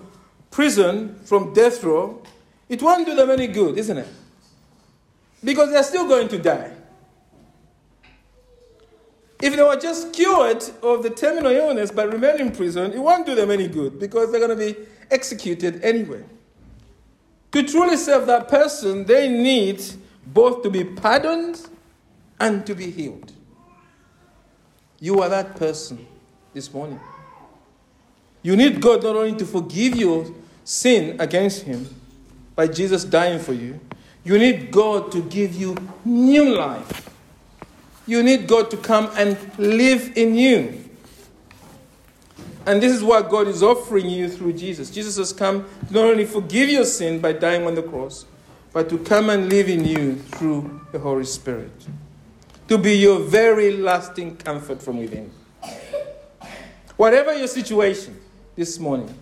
prison 0.50 1.20
from 1.26 1.54
death 1.54 1.84
row, 1.84 2.22
it 2.70 2.82
won't 2.82 3.06
do 3.06 3.16
them 3.16 3.30
any 3.30 3.48
good, 3.48 3.78
isn't 3.78 3.98
it? 3.98 4.08
Because 5.44 5.70
they're 5.70 5.84
still 5.84 6.08
going 6.08 6.28
to 6.30 6.40
die. 6.40 6.72
If 9.42 9.56
they 9.56 9.62
were 9.62 9.76
just 9.76 10.14
cured 10.14 10.64
of 10.82 11.04
the 11.04 11.10
terminal 11.10 11.52
illness 11.52 11.92
but 11.92 12.12
remain 12.12 12.40
in 12.40 12.52
prison, 12.52 12.94
it 12.94 13.00
won't 13.00 13.26
do 13.26 13.36
them 13.36 13.52
any 13.52 13.68
good 13.68 14.00
because 14.00 14.32
they're 14.32 14.46
going 14.46 14.58
to 14.58 14.74
be 14.74 14.80
executed 15.12 15.84
anyway. 15.84 16.24
To 17.52 17.64
truly 17.64 17.98
serve 17.98 18.28
that 18.28 18.48
person, 18.48 19.06
they 19.06 19.28
need 19.30 19.84
both 20.26 20.64
to 20.64 20.70
be 20.70 20.84
pardoned 20.84 21.68
and 22.40 22.66
to 22.66 22.76
be 22.76 22.92
healed. 22.92 23.32
You 25.00 25.22
are 25.22 25.30
that 25.30 25.56
person 25.56 26.06
this 26.54 26.74
morning. 26.74 27.00
You 28.42 28.56
need 28.56 28.82
God 28.82 29.04
not 29.04 29.16
only 29.16 29.36
to 29.38 29.46
forgive 29.46 29.96
your 29.96 30.26
sin 30.64 31.20
against 31.20 31.64
Him 31.64 31.88
by 32.56 32.68
Jesus 32.68 33.04
dying 33.04 33.40
for 33.40 33.54
you, 33.54 33.80
you 34.24 34.38
need 34.38 34.72
God 34.72 35.12
to 35.12 35.22
give 35.22 35.54
you 35.56 35.76
new 36.04 36.56
life. 36.56 37.10
You 38.08 38.22
need 38.22 38.48
God 38.48 38.70
to 38.72 38.78
come 38.78 39.10
and 39.16 39.38
live 39.58 40.16
in 40.16 40.36
you. 40.36 40.84
And 42.66 42.82
this 42.82 42.92
is 42.92 43.04
what 43.04 43.30
God 43.30 43.48
is 43.48 43.62
offering 43.62 44.10
you 44.10 44.28
through 44.28 44.54
Jesus. 44.54 44.90
Jesus 44.90 45.18
has 45.18 45.32
come 45.32 45.66
to 45.88 45.94
not 45.94 46.06
only 46.06 46.26
forgive 46.26 46.70
your 46.70 46.86
sin 46.86 47.20
by 47.20 47.32
dying 47.32 47.66
on 47.66 47.76
the 47.76 47.84
cross, 47.84 48.26
but 48.74 48.90
to 48.90 48.98
come 48.98 49.30
and 49.30 49.50
live 49.50 49.70
in 49.70 49.86
you 49.86 50.16
through 50.16 50.82
the 50.92 51.00
Holy 51.00 51.26
Spirit. 51.26 51.72
To 52.68 52.78
be 52.78 52.98
your 52.98 53.20
very 53.20 53.78
lasting 53.78 54.38
comfort 54.38 54.82
from 54.82 54.98
within. 54.98 55.32
Whatever 56.98 57.36
your 57.36 57.48
situation 57.48 58.20
this 58.56 58.80
morning, 58.80 59.14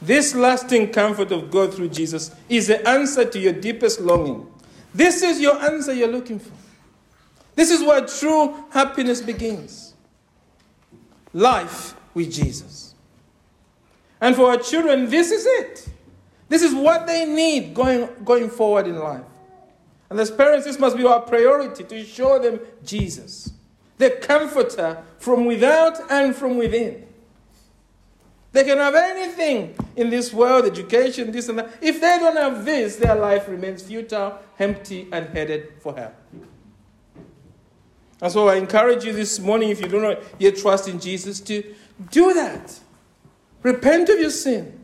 this 0.00 0.34
lasting 0.34 0.92
comfort 0.92 1.32
of 1.32 1.50
God 1.50 1.74
through 1.74 1.88
Jesus 1.88 2.34
is 2.48 2.68
the 2.68 2.86
answer 2.88 3.24
to 3.24 3.38
your 3.38 3.52
deepest 3.52 4.00
longing. 4.00 4.46
This 4.94 5.22
is 5.22 5.40
your 5.40 5.56
answer 5.56 5.92
you're 5.92 6.08
looking 6.08 6.38
for. 6.38 6.52
This 7.54 7.70
is 7.70 7.82
where 7.82 8.04
true 8.06 8.64
happiness 8.70 9.20
begins. 9.20 9.94
Life 11.32 11.94
with 12.14 12.32
Jesus. 12.32 12.94
And 14.20 14.34
for 14.34 14.50
our 14.50 14.56
children, 14.56 15.10
this 15.10 15.30
is 15.30 15.44
it. 15.46 15.88
This 16.48 16.62
is 16.62 16.74
what 16.74 17.06
they 17.06 17.26
need 17.26 17.74
going, 17.74 18.08
going 18.24 18.50
forward 18.50 18.86
in 18.86 18.98
life. 18.98 19.24
And 20.10 20.20
as 20.20 20.30
parents, 20.30 20.66
this 20.66 20.78
must 20.78 20.96
be 20.96 21.04
our 21.04 21.20
priority 21.20 21.84
to 21.84 22.04
show 22.04 22.38
them 22.38 22.60
Jesus, 22.84 23.52
the 23.98 24.10
comforter 24.10 25.02
from 25.18 25.46
without 25.46 26.10
and 26.10 26.34
from 26.34 26.56
within. 26.56 27.06
They 28.52 28.62
can 28.62 28.78
have 28.78 28.94
anything 28.94 29.76
in 29.96 30.10
this 30.10 30.32
world, 30.32 30.64
education, 30.66 31.32
this 31.32 31.48
and 31.48 31.58
that. 31.58 31.70
If 31.80 32.00
they 32.00 32.18
don't 32.20 32.36
have 32.36 32.64
this, 32.64 32.96
their 32.96 33.16
life 33.16 33.48
remains 33.48 33.82
futile, 33.82 34.38
empty, 34.60 35.08
and 35.10 35.28
headed 35.30 35.72
for 35.80 35.96
hell. 35.96 36.12
And 38.24 38.32
so 38.32 38.48
I 38.48 38.54
encourage 38.54 39.04
you 39.04 39.12
this 39.12 39.38
morning, 39.38 39.68
if 39.68 39.82
you 39.82 39.86
do 39.86 40.00
not 40.00 40.18
yet 40.38 40.56
trust 40.56 40.88
in 40.88 40.98
Jesus, 40.98 41.40
to 41.42 41.62
do 42.10 42.32
that. 42.32 42.80
Repent 43.62 44.08
of 44.08 44.18
your 44.18 44.30
sin. 44.30 44.80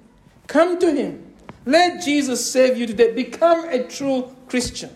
Come 0.47 0.79
to 0.79 0.93
Him. 0.93 1.33
Let 1.65 2.05
Jesus 2.05 2.45
save 2.45 2.77
you 2.77 2.87
today. 2.87 3.15
Become 3.15 3.67
a 3.71 3.85
true 3.85 4.37
Christian. 4.47 4.91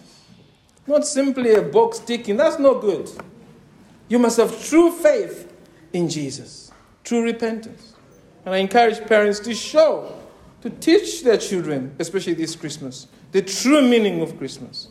Not 0.86 1.06
simply 1.06 1.54
a 1.54 1.62
box 1.62 2.00
ticking. 2.00 2.36
That's 2.36 2.58
no 2.58 2.78
good. 2.78 3.08
You 4.08 4.18
must 4.18 4.36
have 4.36 4.62
true 4.62 4.92
faith 4.92 5.50
in 5.94 6.10
Jesus, 6.10 6.70
true 7.02 7.22
repentance. 7.22 7.94
And 8.44 8.54
I 8.54 8.58
encourage 8.58 9.00
parents 9.06 9.40
to 9.40 9.54
show, 9.54 10.20
to 10.60 10.68
teach 10.68 11.22
their 11.22 11.38
children, 11.38 11.96
especially 11.98 12.34
this 12.34 12.56
Christmas, 12.56 13.06
the 13.32 13.40
true 13.40 13.80
meaning 13.80 14.20
of 14.20 14.36
Christmas. 14.36 14.88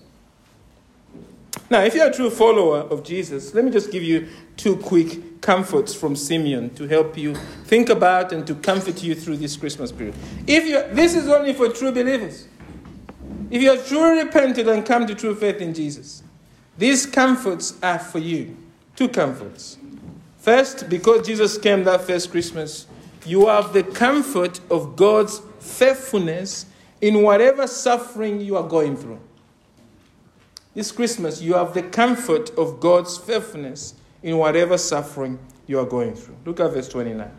Now, 1.69 1.81
if 1.81 1.95
you're 1.95 2.07
a 2.07 2.13
true 2.13 2.29
follower 2.29 2.79
of 2.79 3.03
Jesus, 3.03 3.53
let 3.53 3.63
me 3.63 3.71
just 3.71 3.91
give 3.91 4.03
you 4.03 4.27
two 4.57 4.77
quick 4.77 5.41
comforts 5.41 5.93
from 5.93 6.15
Simeon 6.15 6.69
to 6.75 6.87
help 6.87 7.17
you 7.17 7.35
think 7.65 7.89
about 7.89 8.31
and 8.31 8.45
to 8.47 8.55
comfort 8.55 9.03
you 9.03 9.15
through 9.15 9.37
this 9.37 9.57
Christmas 9.57 9.91
period. 9.91 10.15
If 10.47 10.65
you 10.65 10.83
this 10.93 11.15
is 11.15 11.27
only 11.27 11.53
for 11.53 11.69
true 11.69 11.91
believers. 11.91 12.47
If 13.51 13.61
you 13.61 13.71
are 13.71 13.77
truly 13.77 14.23
repented 14.23 14.67
and 14.67 14.83
come 14.85 15.05
to 15.05 15.13
true 15.13 15.35
faith 15.35 15.61
in 15.61 15.73
Jesus, 15.73 16.23
these 16.77 17.05
comforts 17.05 17.77
are 17.83 17.99
for 17.99 18.17
you. 18.17 18.57
Two 18.95 19.09
comforts. 19.09 19.77
First, 20.37 20.89
because 20.89 21.25
Jesus 21.25 21.57
came 21.57 21.83
that 21.83 22.01
first 22.01 22.31
Christmas, 22.31 22.87
you 23.25 23.47
have 23.47 23.73
the 23.73 23.83
comfort 23.83 24.59
of 24.71 24.95
God's 24.95 25.41
faithfulness 25.59 26.65
in 26.99 27.21
whatever 27.21 27.67
suffering 27.67 28.41
you 28.41 28.57
are 28.57 28.67
going 28.67 28.97
through. 28.97 29.19
This 30.73 30.91
Christmas, 30.91 31.41
you 31.41 31.53
have 31.53 31.73
the 31.73 31.83
comfort 31.83 32.49
of 32.57 32.79
God's 32.79 33.17
faithfulness 33.17 33.93
in 34.23 34.37
whatever 34.37 34.77
suffering 34.77 35.37
you 35.67 35.79
are 35.79 35.85
going 35.85 36.15
through. 36.15 36.35
Look 36.45 36.59
at 36.59 36.71
verse 36.71 36.89
29. 36.89 37.29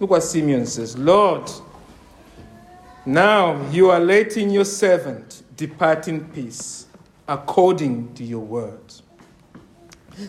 Look 0.00 0.10
what 0.10 0.22
Simeon 0.22 0.66
says 0.66 0.96
Lord, 0.98 1.50
now 3.06 3.68
you 3.70 3.90
are 3.90 4.00
letting 4.00 4.50
your 4.50 4.64
servant 4.64 5.42
depart 5.56 6.08
in 6.08 6.24
peace 6.30 6.86
according 7.28 8.14
to 8.14 8.24
your 8.24 8.40
word. 8.40 8.80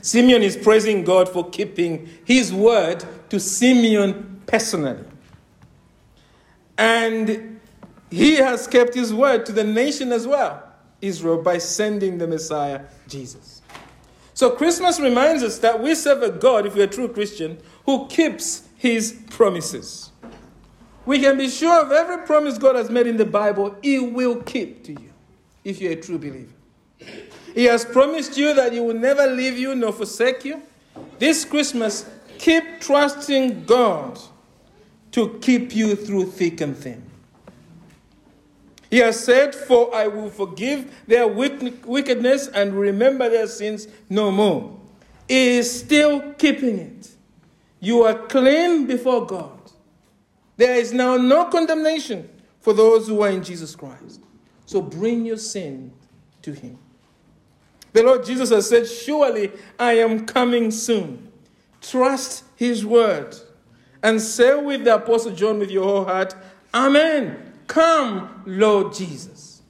Simeon 0.01 0.41
is 0.41 0.55
praising 0.55 1.03
God 1.03 1.27
for 1.27 1.49
keeping 1.49 2.07
his 2.23 2.53
word 2.53 3.03
to 3.29 3.39
Simeon 3.39 4.41
personally. 4.45 5.03
And 6.77 7.59
he 8.09 8.35
has 8.35 8.67
kept 8.67 8.93
his 8.93 9.13
word 9.13 9.45
to 9.47 9.51
the 9.51 9.63
nation 9.63 10.11
as 10.11 10.27
well. 10.27 10.70
Israel 11.01 11.41
by 11.41 11.57
sending 11.57 12.17
the 12.17 12.27
Messiah, 12.27 12.81
Jesus. 13.07 13.61
So 14.33 14.51
Christmas 14.51 14.99
reminds 14.99 15.43
us 15.43 15.59
that 15.59 15.81
we 15.81 15.93
serve 15.95 16.23
a 16.23 16.31
God, 16.31 16.65
if 16.65 16.75
we're 16.75 16.85
a 16.85 16.87
true 16.87 17.07
Christian, 17.07 17.57
who 17.85 18.07
keeps 18.07 18.67
his 18.77 19.19
promises. 19.29 20.11
We 21.05 21.19
can 21.19 21.37
be 21.37 21.49
sure 21.49 21.83
of 21.85 21.91
every 21.91 22.25
promise 22.25 22.57
God 22.57 22.75
has 22.75 22.89
made 22.89 23.07
in 23.07 23.17
the 23.17 23.25
Bible, 23.25 23.75
he 23.81 23.99
will 23.99 24.41
keep 24.41 24.83
to 24.85 24.93
you 24.93 25.13
if 25.63 25.81
you're 25.81 25.93
a 25.93 25.95
true 25.95 26.17
believer. 26.17 26.53
He 27.53 27.65
has 27.65 27.83
promised 27.83 28.37
you 28.37 28.53
that 28.53 28.73
he 28.73 28.79
will 28.79 28.95
never 28.95 29.27
leave 29.27 29.57
you 29.57 29.75
nor 29.75 29.91
forsake 29.91 30.45
you. 30.45 30.61
This 31.19 31.43
Christmas, 31.43 32.09
keep 32.37 32.79
trusting 32.79 33.65
God 33.65 34.19
to 35.11 35.37
keep 35.41 35.75
you 35.75 35.95
through 35.95 36.25
thick 36.31 36.61
and 36.61 36.75
thin. 36.75 37.10
He 38.91 38.97
has 38.97 39.23
said, 39.23 39.55
For 39.55 39.95
I 39.95 40.07
will 40.07 40.29
forgive 40.29 40.93
their 41.07 41.25
wickedness 41.25 42.47
and 42.49 42.73
remember 42.73 43.29
their 43.29 43.47
sins 43.47 43.87
no 44.09 44.29
more. 44.31 44.77
He 45.29 45.57
is 45.57 45.79
still 45.79 46.33
keeping 46.33 46.77
it. 46.77 47.09
You 47.79 48.03
are 48.03 48.13
clean 48.27 48.85
before 48.85 49.25
God. 49.25 49.59
There 50.57 50.75
is 50.75 50.91
now 50.91 51.15
no 51.15 51.45
condemnation 51.45 52.29
for 52.59 52.73
those 52.73 53.07
who 53.07 53.21
are 53.21 53.29
in 53.29 53.41
Jesus 53.41 53.75
Christ. 53.77 54.21
So 54.65 54.81
bring 54.81 55.25
your 55.25 55.37
sin 55.37 55.93
to 56.41 56.51
Him. 56.51 56.77
The 57.93 58.03
Lord 58.03 58.25
Jesus 58.25 58.49
has 58.49 58.67
said, 58.67 58.87
Surely 58.87 59.51
I 59.79 59.93
am 59.93 60.25
coming 60.25 60.69
soon. 60.69 61.31
Trust 61.79 62.43
His 62.57 62.85
word. 62.85 63.37
And 64.03 64.21
say 64.21 64.61
with 64.61 64.83
the 64.83 64.95
Apostle 64.95 65.31
John 65.31 65.59
with 65.59 65.71
your 65.71 65.85
whole 65.85 66.05
heart, 66.05 66.35
Amen. 66.73 67.50
Come, 67.71 68.43
Lord 68.45 68.93
Jesus. 68.93 69.61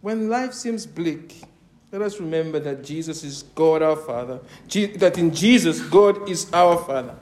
When 0.00 0.30
life 0.30 0.54
seems 0.54 0.86
bleak, 0.86 1.42
let 1.90 2.00
us 2.00 2.18
remember 2.18 2.58
that 2.60 2.82
Jesus 2.82 3.22
is 3.22 3.42
God 3.54 3.82
our 3.82 3.96
Father, 3.96 4.40
that 4.96 5.18
in 5.18 5.34
Jesus, 5.34 5.78
God 5.82 6.26
is 6.30 6.50
our 6.54 6.78
Father. 6.78 7.16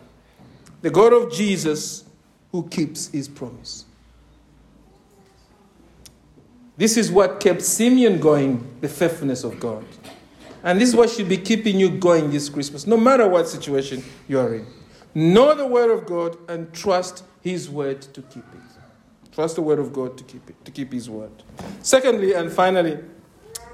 The 0.83 0.91
God 0.91 1.13
of 1.13 1.33
Jesus 1.33 2.05
who 2.53 2.69
keeps 2.69 3.09
his 3.09 3.27
promise. 3.27 3.85
This 6.77 6.97
is 6.97 7.11
what 7.11 7.41
kept 7.41 7.63
Simeon 7.63 8.21
going, 8.21 8.65
the 8.81 8.89
faithfulness 8.89 9.43
of 9.43 9.59
God. 9.59 9.85
And 10.63 10.81
this 10.81 10.91
is 10.91 10.95
what 10.95 11.11
should 11.11 11.29
be 11.29 11.37
keeping 11.37 11.81
you 11.81 11.91
going 11.91 12.31
this 12.31 12.49
Christmas, 12.49 12.87
no 12.87 12.97
matter 12.97 13.27
what 13.27 13.49
situation 13.49 14.05
you 14.29 14.39
are 14.39 14.55
in. 14.55 14.67
Know 15.17 15.53
the 15.57 15.67
word 15.67 15.91
of 15.91 16.07
God 16.07 16.37
and 16.49 16.73
trust 16.73 17.25
his 17.41 17.69
word 17.69 18.03
to 18.03 18.23
keep 18.23 18.45
it. 18.55 18.80
Trust 19.33 19.57
the 19.57 19.63
word 19.63 19.79
of 19.79 19.93
God 19.93 20.19
to 20.19 20.25
keep 20.25 20.49
it, 20.51 20.65
to 20.65 20.71
keep 20.71 20.93
his 20.93 21.09
word. 21.09 21.31
Secondly, 21.83 22.33
and 22.35 22.51
finally, 22.51 22.99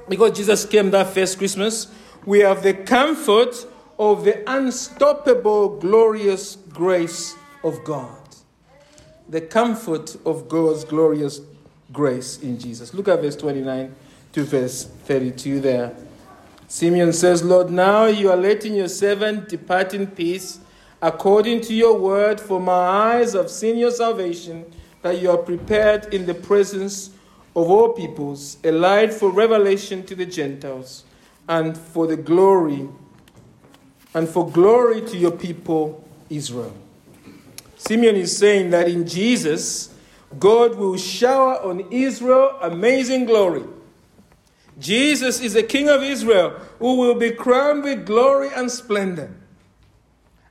because 0.09 0.37
Jesus 0.37 0.65
came 0.65 0.91
that 0.91 1.09
first 1.09 1.39
Christmas, 1.39 1.89
we 2.25 2.41
have 2.41 2.63
the 2.63 2.75
comfort 2.75 3.67
of 3.99 4.25
the 4.25 4.49
unstoppable, 4.51 5.79
glorious 5.79 6.57
grace 6.57 7.35
of 7.65 7.83
God. 7.85 8.19
The 9.29 9.41
comfort 9.41 10.17
of 10.27 10.49
God's 10.49 10.85
glorious 10.85 11.41
grace 11.93 12.39
in 12.41 12.59
Jesus. 12.59 12.93
Look 12.93 13.09
at 13.09 13.21
verse 13.21 13.37
29 13.37 13.95
to 14.33 14.45
verse 14.45 14.85
32 14.85 15.61
there. 15.61 15.97
Simeon 16.69 17.13
says, 17.13 17.43
Lord, 17.43 17.71
now 17.71 18.07
you 18.07 18.31
are 18.31 18.37
letting 18.37 18.75
your 18.75 18.89
servant 18.89 19.49
depart 19.49 19.95
in 19.95 20.07
peace 20.09 20.61
according 21.01 21.61
to 21.63 21.75
your 21.75 21.99
word, 21.99 22.41
for 22.41 22.61
my 22.61 22.73
eyes 22.73 23.33
have 23.35 23.51
seen 23.51 23.77
your 23.77 23.91
salvation 23.91 24.65
that 25.07 25.23
you 25.23 25.31
are 25.31 25.39
prepared 25.39 26.13
in 26.13 26.27
the 26.27 26.35
presence 26.35 27.11
of 27.55 27.71
all 27.71 27.91
peoples, 27.91 28.59
a 28.65 28.73
light 28.73 29.13
for 29.13 29.31
revelation 29.31 30.05
to 30.05 30.17
the 30.17 30.27
Gentiles, 30.27 31.05
and 31.49 31.79
for 31.79 32.09
the 32.09 32.17
glory, 32.17 32.89
and 34.15 34.29
for 34.29 34.51
glory 34.51 35.01
to 35.03 35.17
your 35.17 35.31
people, 35.31 36.05
Israel. 36.29 36.75
Simeon 37.77 38.17
is 38.17 38.37
saying 38.37 38.71
that 38.71 38.89
in 38.89 39.07
Jesus, 39.07 39.95
God 40.41 40.75
will 40.75 40.97
shower 40.97 41.61
on 41.63 41.87
Israel 41.93 42.59
amazing 42.61 43.27
glory. 43.27 43.63
Jesus 44.81 45.41
is 45.41 45.53
the 45.53 45.63
King 45.63 45.89
of 45.89 46.03
Israel 46.03 46.51
who 46.81 46.97
will 46.97 47.15
be 47.15 47.31
crowned 47.31 47.85
with 47.85 48.05
glory 48.05 48.51
and 48.57 48.69
splendor. 48.69 49.33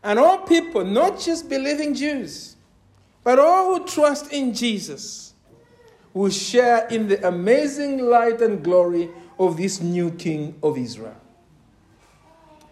And 0.02 0.18
all 0.18 0.38
people, 0.40 0.86
not 0.86 1.20
just 1.20 1.50
believing 1.50 1.94
Jews, 1.94 2.55
but 3.26 3.40
all 3.40 3.78
who 3.78 3.86
trust 3.86 4.32
in 4.32 4.54
Jesus, 4.54 5.26
will 6.16 6.32
share 6.32 6.88
in 6.88 7.10
the 7.10 7.28
amazing 7.28 8.06
light 8.06 8.42
and 8.42 8.64
glory 8.64 9.10
of 9.38 9.58
this 9.58 9.82
new 9.82 10.10
King 10.12 10.56
of 10.64 10.78
Israel. 10.78 11.18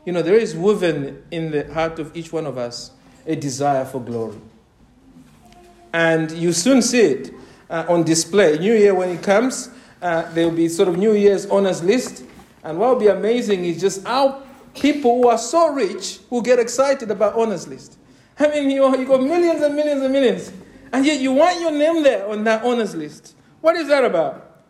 You 0.06 0.14
know, 0.14 0.22
there 0.22 0.38
is 0.38 0.56
woven 0.56 1.24
in 1.30 1.52
the 1.52 1.72
heart 1.74 2.00
of 2.00 2.16
each 2.16 2.32
one 2.32 2.46
of 2.46 2.58
us 2.58 2.92
a 3.28 3.36
desire 3.36 3.84
for 3.84 4.00
glory. 4.00 4.40
And 5.92 6.32
you 6.32 6.54
soon 6.54 6.82
see 6.82 7.02
it 7.02 7.34
uh, 7.70 7.86
on 7.90 8.04
display. 8.04 8.58
New 8.58 8.74
Year, 8.74 8.96
when 8.96 9.10
it 9.10 9.22
comes, 9.22 9.70
uh, 10.02 10.32
there 10.34 10.48
will 10.48 10.56
be 10.56 10.70
sort 10.70 10.88
of 10.88 10.98
New 10.98 11.14
Year's 11.14 11.46
honors 11.48 11.84
list. 11.84 12.24
And 12.64 12.80
what 12.80 12.92
will 12.92 13.00
be 13.00 13.08
amazing 13.08 13.66
is 13.66 13.82
just 13.82 14.08
how 14.08 14.42
people 14.74 15.22
who 15.22 15.28
are 15.28 15.38
so 15.38 15.74
rich 15.74 16.20
will 16.30 16.42
get 16.42 16.60
excited 16.60 17.12
about 17.12 17.36
honors 17.36 17.68
list. 17.68 17.98
I 18.40 18.48
mean, 18.48 18.70
you, 18.72 18.98
you 18.98 19.06
got 19.06 19.22
millions 19.22 19.62
and 19.62 19.76
millions 19.76 20.02
and 20.02 20.12
millions, 20.12 20.52
and 20.92 21.06
yet 21.06 21.20
you 21.20 21.34
want 21.34 21.60
your 21.60 21.72
name 21.72 22.04
there 22.04 22.28
on 22.28 22.44
that 22.46 22.64
honors 22.64 22.96
list. 22.96 23.36
What 23.62 23.76
is 23.76 23.88
that 23.88 24.04
about? 24.04 24.66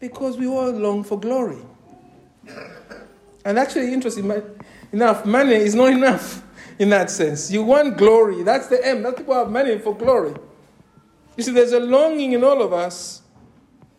Because 0.00 0.36
we 0.36 0.46
all 0.46 0.70
long 0.70 1.04
for 1.04 1.18
glory. 1.18 1.58
And 3.44 3.58
actually, 3.58 3.92
interesting 3.92 4.30
enough, 4.92 5.24
money 5.24 5.54
is 5.54 5.74
not 5.74 5.92
enough 5.92 6.42
in 6.78 6.90
that 6.90 7.10
sense. 7.10 7.50
You 7.50 7.62
want 7.62 7.96
glory. 7.96 8.42
That's 8.42 8.66
the 8.66 8.86
aim. 8.86 9.02
That's 9.02 9.18
people 9.18 9.34
have 9.34 9.50
money 9.50 9.78
for 9.78 9.94
glory. 9.96 10.34
You 11.36 11.42
see, 11.42 11.52
there's 11.52 11.72
a 11.72 11.80
longing 11.80 12.32
in 12.32 12.44
all 12.44 12.62
of 12.62 12.72
us 12.72 13.22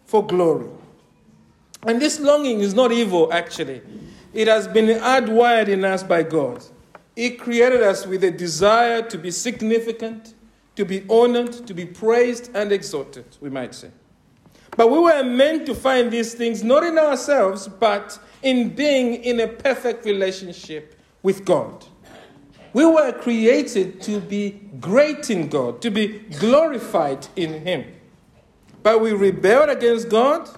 for 0.05 0.25
glory. 0.25 0.69
And 1.85 2.01
this 2.01 2.19
longing 2.19 2.61
is 2.61 2.73
not 2.73 2.91
evil, 2.91 3.31
actually. 3.31 3.81
It 4.33 4.47
has 4.47 4.67
been 4.67 4.87
hardwired 4.99 5.67
in 5.67 5.85
us 5.85 6.03
by 6.03 6.23
God. 6.23 6.63
He 7.15 7.31
created 7.31 7.81
us 7.81 8.05
with 8.05 8.23
a 8.23 8.31
desire 8.31 9.01
to 9.03 9.17
be 9.17 9.31
significant, 9.31 10.33
to 10.75 10.83
be 10.83 11.05
honored, 11.09 11.65
to 11.67 11.73
be 11.73 11.85
praised 11.85 12.51
and 12.53 12.71
exalted, 12.71 13.25
we 13.39 13.49
might 13.49 13.73
say. 13.73 13.89
But 14.75 14.91
we 14.91 14.99
were 14.99 15.23
meant 15.23 15.65
to 15.67 15.75
find 15.75 16.11
these 16.11 16.33
things 16.33 16.63
not 16.63 16.83
in 16.83 16.97
ourselves, 16.97 17.67
but 17.67 18.19
in 18.43 18.75
being 18.75 19.23
in 19.23 19.39
a 19.39 19.47
perfect 19.47 20.05
relationship 20.05 20.99
with 21.23 21.45
God. 21.45 21.85
We 22.73 22.85
were 22.85 23.13
created 23.13 24.01
to 24.01 24.19
be 24.19 24.59
great 24.81 25.29
in 25.29 25.47
God, 25.47 25.81
to 25.81 25.89
be 25.89 26.19
glorified 26.39 27.25
in 27.37 27.65
Him. 27.65 27.85
But 28.83 28.99
we 28.99 29.13
rebelled 29.13 29.69
against 29.69 30.09
God. 30.09 30.49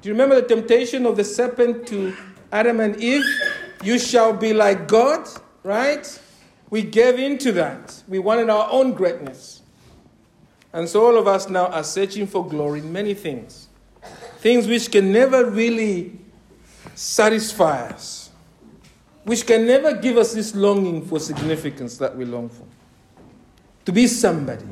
Do 0.00 0.08
you 0.08 0.12
remember 0.12 0.40
the 0.40 0.46
temptation 0.46 1.04
of 1.04 1.16
the 1.16 1.24
serpent 1.24 1.88
to 1.88 2.16
Adam 2.52 2.78
and 2.78 2.94
Eve? 3.02 3.24
You 3.82 3.98
shall 3.98 4.32
be 4.32 4.52
like 4.52 4.86
God, 4.86 5.28
right? 5.66 6.20
We 6.70 6.82
gave 6.82 7.18
in 7.18 7.38
to 7.38 7.52
that. 7.52 8.02
We 8.08 8.18
wanted 8.18 8.48
our 8.50 8.68
own 8.70 8.92
greatness. 8.92 9.62
And 10.72 10.88
so 10.88 11.06
all 11.06 11.18
of 11.18 11.26
us 11.26 11.48
now 11.48 11.66
are 11.66 11.84
searching 11.84 12.26
for 12.26 12.46
glory 12.46 12.80
in 12.80 12.92
many 12.92 13.14
things. 13.14 13.68
Things 14.38 14.66
which 14.66 14.90
can 14.90 15.12
never 15.12 15.50
really 15.50 16.18
satisfy 16.94 17.88
us 17.88 18.26
which 19.26 19.44
can 19.44 19.66
never 19.66 19.92
give 19.92 20.16
us 20.16 20.34
this 20.34 20.54
longing 20.54 21.04
for 21.04 21.18
significance 21.18 21.98
that 21.98 22.16
we 22.16 22.24
long 22.24 22.48
for. 22.48 22.64
To 23.86 23.92
be 23.92 24.06
somebody. 24.06 24.64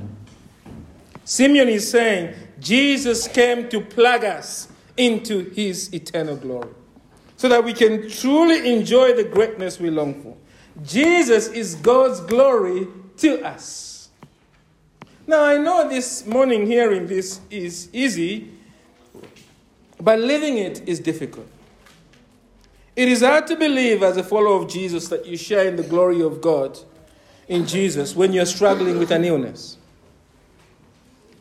Simeon 1.24 1.68
is 1.68 1.90
saying 1.90 2.34
Jesus 2.60 3.26
came 3.26 3.68
to 3.70 3.80
plug 3.80 4.24
us 4.24 4.68
into 4.96 5.50
his 5.50 5.92
eternal 5.92 6.36
glory 6.36 6.70
so 7.36 7.48
that 7.48 7.64
we 7.64 7.72
can 7.72 8.08
truly 8.08 8.72
enjoy 8.72 9.12
the 9.14 9.24
greatness 9.24 9.80
we 9.80 9.90
long 9.90 10.22
for. 10.22 10.36
Jesus 10.82 11.48
is 11.48 11.76
God's 11.76 12.20
glory 12.20 12.88
to 13.18 13.44
us. 13.44 14.08
Now, 15.26 15.44
I 15.44 15.56
know 15.56 15.88
this 15.88 16.26
morning 16.26 16.66
hearing 16.66 17.06
this 17.06 17.40
is 17.50 17.88
easy, 17.92 18.50
but 20.00 20.18
living 20.18 20.58
it 20.58 20.86
is 20.86 21.00
difficult. 21.00 21.46
It 22.96 23.08
is 23.08 23.22
hard 23.22 23.46
to 23.48 23.56
believe, 23.56 24.02
as 24.02 24.16
a 24.16 24.22
follower 24.22 24.62
of 24.62 24.68
Jesus, 24.68 25.08
that 25.08 25.26
you 25.26 25.36
share 25.36 25.66
in 25.66 25.76
the 25.76 25.82
glory 25.82 26.22
of 26.22 26.40
God 26.40 26.78
in 27.48 27.66
Jesus 27.66 28.14
when 28.14 28.32
you're 28.32 28.46
struggling 28.46 28.98
with 28.98 29.10
an 29.10 29.24
illness. 29.24 29.78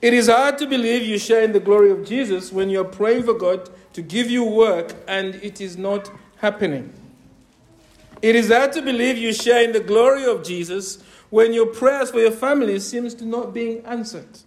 It 0.02 0.14
is 0.14 0.28
hard 0.28 0.58
to 0.58 0.68
believe 0.68 1.04
you 1.04 1.18
share 1.18 1.44
in 1.44 1.54
the 1.54 1.60
glory 1.60 1.92
of 1.92 2.06
Jesus 2.06 2.52
when 2.52 2.70
you're 2.70 2.84
praying 2.84 3.24
for 3.24 3.34
God 3.34 3.70
to 3.94 4.02
give 4.02 4.30
you 4.30 4.44
work 4.44 4.96
and 5.08 5.36
it 5.36 5.62
is 5.62 5.78
not 5.78 6.12
happening. 6.38 6.92
It 8.24 8.38
is 8.38 8.48
hard 8.48 8.72
to 8.72 8.82
believe 8.82 9.18
you 9.18 9.34
share 9.34 9.66
in 9.66 9.74
the 9.74 9.82
glory 9.82 10.24
of 10.24 10.46
Jesus 10.46 11.04
when 11.30 11.52
your 11.52 11.66
prayers 11.66 12.10
for 12.10 12.20
your 12.20 12.32
family 12.32 12.80
seems 12.80 13.14
to 13.16 13.26
not 13.26 13.54
being 13.54 13.86
answered. 13.86 14.40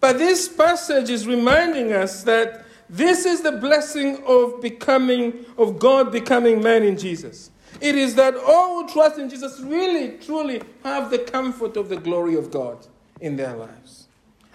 But 0.00 0.18
this 0.18 0.48
passage 0.48 1.10
is 1.10 1.28
reminding 1.28 1.92
us 1.92 2.24
that 2.24 2.66
this 2.90 3.24
is 3.24 3.42
the 3.42 3.52
blessing 3.52 4.20
of 4.26 4.60
becoming, 4.60 5.44
of 5.56 5.78
God 5.78 6.10
becoming 6.10 6.60
man 6.60 6.82
in 6.82 6.98
Jesus. 6.98 7.52
It 7.80 7.94
is 7.94 8.16
that 8.16 8.34
all 8.36 8.82
who 8.82 8.92
trust 8.92 9.18
in 9.18 9.30
Jesus 9.30 9.60
really, 9.60 10.18
truly 10.18 10.60
have 10.82 11.08
the 11.08 11.20
comfort 11.20 11.76
of 11.76 11.88
the 11.88 11.96
glory 11.96 12.34
of 12.34 12.50
God 12.50 12.84
in 13.20 13.36
their 13.36 13.54
lives. 13.54 14.08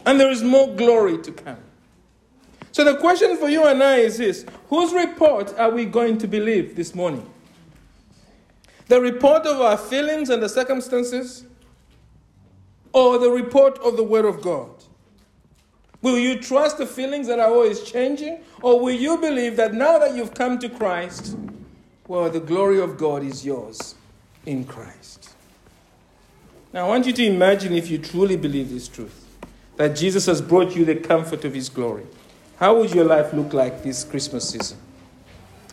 And 0.06 0.20
there 0.20 0.32
is 0.32 0.44
more 0.44 0.76
glory 0.76 1.18
to 1.20 1.32
come. 1.32 1.64
So 2.74 2.84
the 2.84 2.98
question 2.98 3.38
for 3.38 3.48
you 3.48 3.66
and 3.66 3.82
I 3.82 4.00
is 4.00 4.18
this 4.18 4.46
whose 4.68 4.92
report 4.92 5.58
are 5.58 5.72
we 5.72 5.86
going 5.86 6.18
to 6.18 6.28
believe 6.28 6.76
this 6.76 6.94
morning? 6.94 7.26
The 8.88 9.02
report 9.02 9.46
of 9.46 9.60
our 9.60 9.78
feelings 9.78 10.30
and 10.30 10.42
the 10.42 10.50
circumstances, 10.50 11.46
or 12.94 13.18
the 13.20 13.30
report 13.30 13.78
of 13.80 13.98
the 13.98 14.04
Word 14.04 14.26
of 14.26 14.42
God? 14.42 14.70
Will 16.02 16.18
you 16.18 16.40
trust 16.40 16.78
the 16.78 16.86
feelings 16.86 17.28
that 17.28 17.40
are 17.40 17.52
always 17.52 17.82
changing? 17.82 18.40
Or 18.62 18.80
will 18.80 18.96
you 18.96 19.18
believe 19.18 19.56
that 19.58 19.74
now 19.74 20.00
that 20.00 20.16
you've 20.16 20.34
come 20.34 20.58
to 20.60 20.70
Christ, 20.70 21.36
well, 22.08 22.30
the 22.30 22.40
glory 22.40 22.80
of 22.80 22.98
God 22.98 23.24
is 23.24 23.46
yours 23.46 23.96
in 24.46 24.64
Christ? 24.64 25.34
Now, 26.74 26.86
I 26.86 26.90
want 26.90 27.08
you 27.08 27.14
to 27.14 27.26
imagine 27.26 27.74
if 27.74 27.90
you 27.90 27.98
truly 27.98 28.38
believe 28.38 28.70
this 28.70 28.88
truth 28.88 29.26
that 29.78 29.96
Jesus 29.96 30.26
has 30.26 30.42
brought 30.42 30.76
you 30.76 30.86
the 30.86 30.96
comfort 30.96 31.46
of 31.46 31.54
his 31.54 31.70
glory. 31.70 32.06
How 32.58 32.78
would 32.78 32.94
your 32.94 33.06
life 33.06 33.32
look 33.34 33.54
like 33.54 33.84
this 33.84 34.04
Christmas 34.04 34.50
season? 34.50 34.80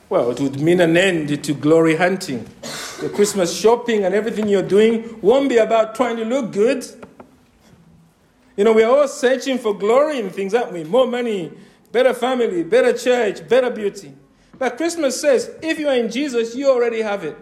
Well, 0.09 0.31
it 0.31 0.41
would 0.41 0.61
mean 0.61 0.81
an 0.81 0.97
end 0.97 1.43
to 1.45 1.55
glory 1.55 1.97
hunting. 1.97 2.47
The 3.01 3.11
Christmas 3.13 3.57
shopping 3.59 4.05
and 4.05 4.15
everything 4.15 4.49
you're 4.49 4.63
doing 4.63 5.21
won't 5.21 5.49
be 5.49 5.57
about 5.57 5.95
trying 5.95 6.17
to 6.17 6.25
look 6.25 6.53
good. 6.53 6.85
You 8.57 8.65
know, 8.65 8.73
we're 8.73 8.89
all 8.89 9.09
searching 9.09 9.59
for 9.59 9.77
glory 9.77 10.21
in 10.21 10.31
things, 10.31 10.55
aren't 10.55 10.73
we? 10.73 10.85
More 10.85 11.07
money, 11.07 11.53
better 11.91 12.15
family, 12.15 12.63
better 12.63 12.93
church, 12.93 13.49
better 13.49 13.71
beauty. 13.71 14.15
But 14.59 14.77
Christmas 14.77 15.21
says 15.21 15.51
if 15.63 15.79
you 15.79 15.89
are 15.89 15.97
in 15.97 16.11
Jesus, 16.11 16.55
you 16.55 16.71
already 16.71 17.03
have 17.03 17.25
it. 17.25 17.37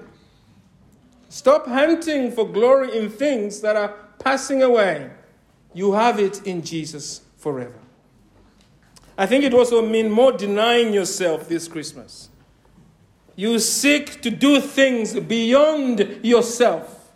Stop 1.28 1.66
hunting 1.66 2.30
for 2.30 2.48
glory 2.48 2.96
in 2.96 3.10
things 3.10 3.60
that 3.60 3.76
are 3.76 3.94
passing 4.18 4.62
away. 4.62 5.10
You 5.74 5.92
have 5.92 6.18
it 6.18 6.46
in 6.46 6.62
Jesus 6.62 7.22
forever. 7.36 7.78
I 9.16 9.26
think 9.26 9.44
it 9.44 9.52
also 9.52 9.86
means 9.86 10.10
more 10.10 10.32
denying 10.32 10.92
yourself 10.92 11.48
this 11.48 11.68
Christmas. 11.68 12.30
You 13.34 13.58
seek 13.58 14.20
to 14.22 14.30
do 14.30 14.60
things 14.60 15.18
beyond 15.18 16.20
yourself. 16.22 17.12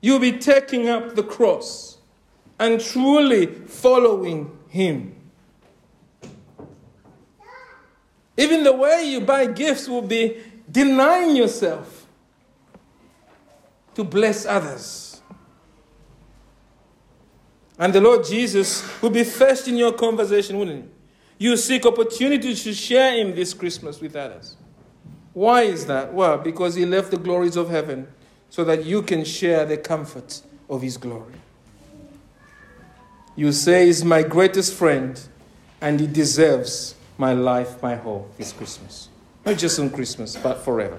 You'll 0.00 0.18
be 0.18 0.32
taking 0.32 0.88
up 0.88 1.14
the 1.14 1.22
cross 1.22 1.98
and 2.58 2.80
truly 2.80 3.46
following 3.46 4.56
Him. 4.68 5.14
Even 8.36 8.62
the 8.62 8.72
way 8.72 9.04
you 9.04 9.20
buy 9.20 9.46
gifts 9.46 9.88
will 9.88 10.02
be 10.02 10.42
denying 10.70 11.34
yourself 11.34 12.06
to 13.94 14.04
bless 14.04 14.46
others. 14.46 15.20
And 17.78 17.92
the 17.92 18.00
Lord 18.00 18.24
Jesus 18.24 18.84
will 19.02 19.10
be 19.10 19.24
first 19.24 19.66
in 19.66 19.76
your 19.76 19.92
conversation, 19.92 20.58
wouldn't 20.58 20.84
he? 20.84 20.90
You 21.38 21.56
seek 21.56 21.86
opportunity 21.86 22.54
to 22.54 22.74
share 22.74 23.16
Him 23.16 23.34
this 23.34 23.54
Christmas 23.54 24.00
with 24.00 24.16
others. 24.16 24.56
Why 25.38 25.62
is 25.62 25.86
that? 25.86 26.12
Well, 26.12 26.36
because 26.36 26.74
He 26.74 26.84
left 26.84 27.12
the 27.12 27.16
glories 27.16 27.54
of 27.54 27.70
heaven 27.70 28.08
so 28.50 28.64
that 28.64 28.84
you 28.84 29.02
can 29.02 29.24
share 29.24 29.64
the 29.64 29.76
comfort 29.76 30.42
of 30.68 30.82
His 30.82 30.96
glory. 30.96 31.34
you 33.36 33.52
say 33.52 33.86
he's 33.86 34.04
my 34.04 34.24
greatest 34.24 34.74
friend 34.74 35.20
and 35.80 36.00
he 36.00 36.08
deserves 36.08 36.96
my 37.18 37.34
life, 37.34 37.80
my 37.80 37.94
whole 37.94 38.28
this 38.36 38.52
Christmas. 38.52 39.10
Not 39.46 39.58
just 39.58 39.78
on 39.78 39.90
Christmas, 39.90 40.36
but 40.36 40.56
forever. 40.64 40.98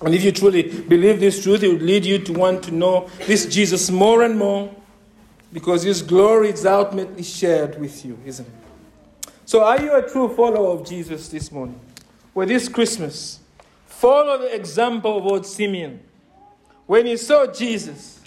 And 0.00 0.14
if 0.14 0.22
you 0.22 0.30
truly 0.30 0.62
believe 0.62 1.18
this 1.18 1.42
truth, 1.42 1.64
it 1.64 1.72
will 1.72 1.84
lead 1.84 2.04
you 2.04 2.18
to 2.18 2.32
want 2.32 2.62
to 2.64 2.70
know 2.70 3.08
this 3.26 3.46
Jesus 3.46 3.90
more 3.90 4.22
and 4.22 4.38
more 4.38 4.72
because 5.52 5.82
his 5.82 6.02
glory 6.02 6.50
is 6.50 6.64
ultimately 6.64 7.24
shared 7.24 7.80
with 7.80 8.04
you, 8.04 8.16
isn't 8.24 8.46
it? 8.46 9.30
So, 9.44 9.64
are 9.64 9.82
you 9.82 9.92
a 9.92 10.08
true 10.08 10.28
follower 10.28 10.78
of 10.78 10.88
Jesus 10.88 11.28
this 11.28 11.50
morning? 11.50 11.80
Well, 12.34 12.46
this 12.46 12.68
Christmas, 12.68 13.40
follow 13.86 14.38
the 14.38 14.54
example 14.54 15.18
of 15.18 15.26
old 15.26 15.46
Simeon. 15.46 16.00
When 16.86 17.06
he 17.06 17.16
saw 17.16 17.46
Jesus, 17.46 18.20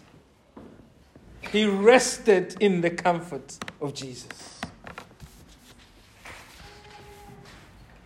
he 1.51 1.65
rested 1.65 2.55
in 2.59 2.81
the 2.81 2.89
comfort 2.89 3.57
of 3.81 3.93
Jesus. 3.93 4.59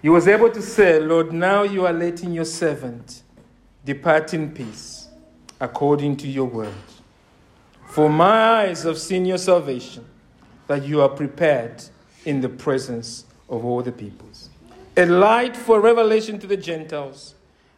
He 0.01 0.09
was 0.09 0.27
able 0.27 0.49
to 0.51 0.62
say, 0.62 0.99
Lord, 0.99 1.33
now 1.33 1.63
you 1.63 1.85
are 1.85 1.93
letting 1.93 2.31
your 2.31 2.45
servant 2.45 3.23
depart 3.83 4.33
in 4.33 4.51
peace 4.51 5.09
according 5.59 6.15
to 6.17 6.27
your 6.27 6.45
word. 6.45 6.73
For 7.89 8.09
my 8.09 8.62
eyes 8.62 8.83
have 8.83 8.97
seen 8.97 9.25
your 9.25 9.38
salvation, 9.38 10.05
that 10.67 10.85
you 10.85 11.01
are 11.01 11.09
prepared 11.09 11.83
in 12.23 12.39
the 12.39 12.49
presence 12.49 13.25
of 13.49 13.65
all 13.65 13.81
the 13.81 13.91
peoples, 13.91 14.48
a 14.99 15.05
light 15.05 15.55
for 15.55 15.79
revelation 15.79 16.38
to 16.39 16.45
the 16.45 16.57
Gentiles 16.57 17.35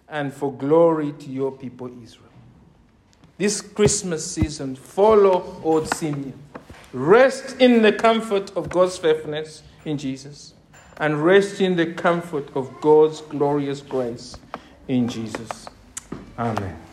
and 0.09 0.33
for 0.33 0.51
glory 0.51 1.13
to 1.13 1.29
your 1.29 1.51
people 1.51 1.89
Israel. 2.03 2.27
This 3.37 3.61
Christmas 3.61 4.29
season, 4.29 4.75
follow 4.75 5.61
old 5.63 5.87
Simeon. 5.93 6.37
Rest 6.93 7.55
in 7.59 7.81
the 7.81 7.93
comfort 7.93 8.51
of 8.57 8.69
God's 8.69 8.97
faithfulness 8.97 9.63
in 9.85 9.97
Jesus 9.97 10.55
and 10.97 11.23
rest 11.23 11.61
in 11.61 11.75
the 11.75 11.93
comfort 11.93 12.49
of 12.55 12.81
God's 12.81 13.21
glorious 13.21 13.81
grace 13.81 14.35
in 14.87 15.07
Jesus. 15.07 15.67
Amen. 16.37 16.90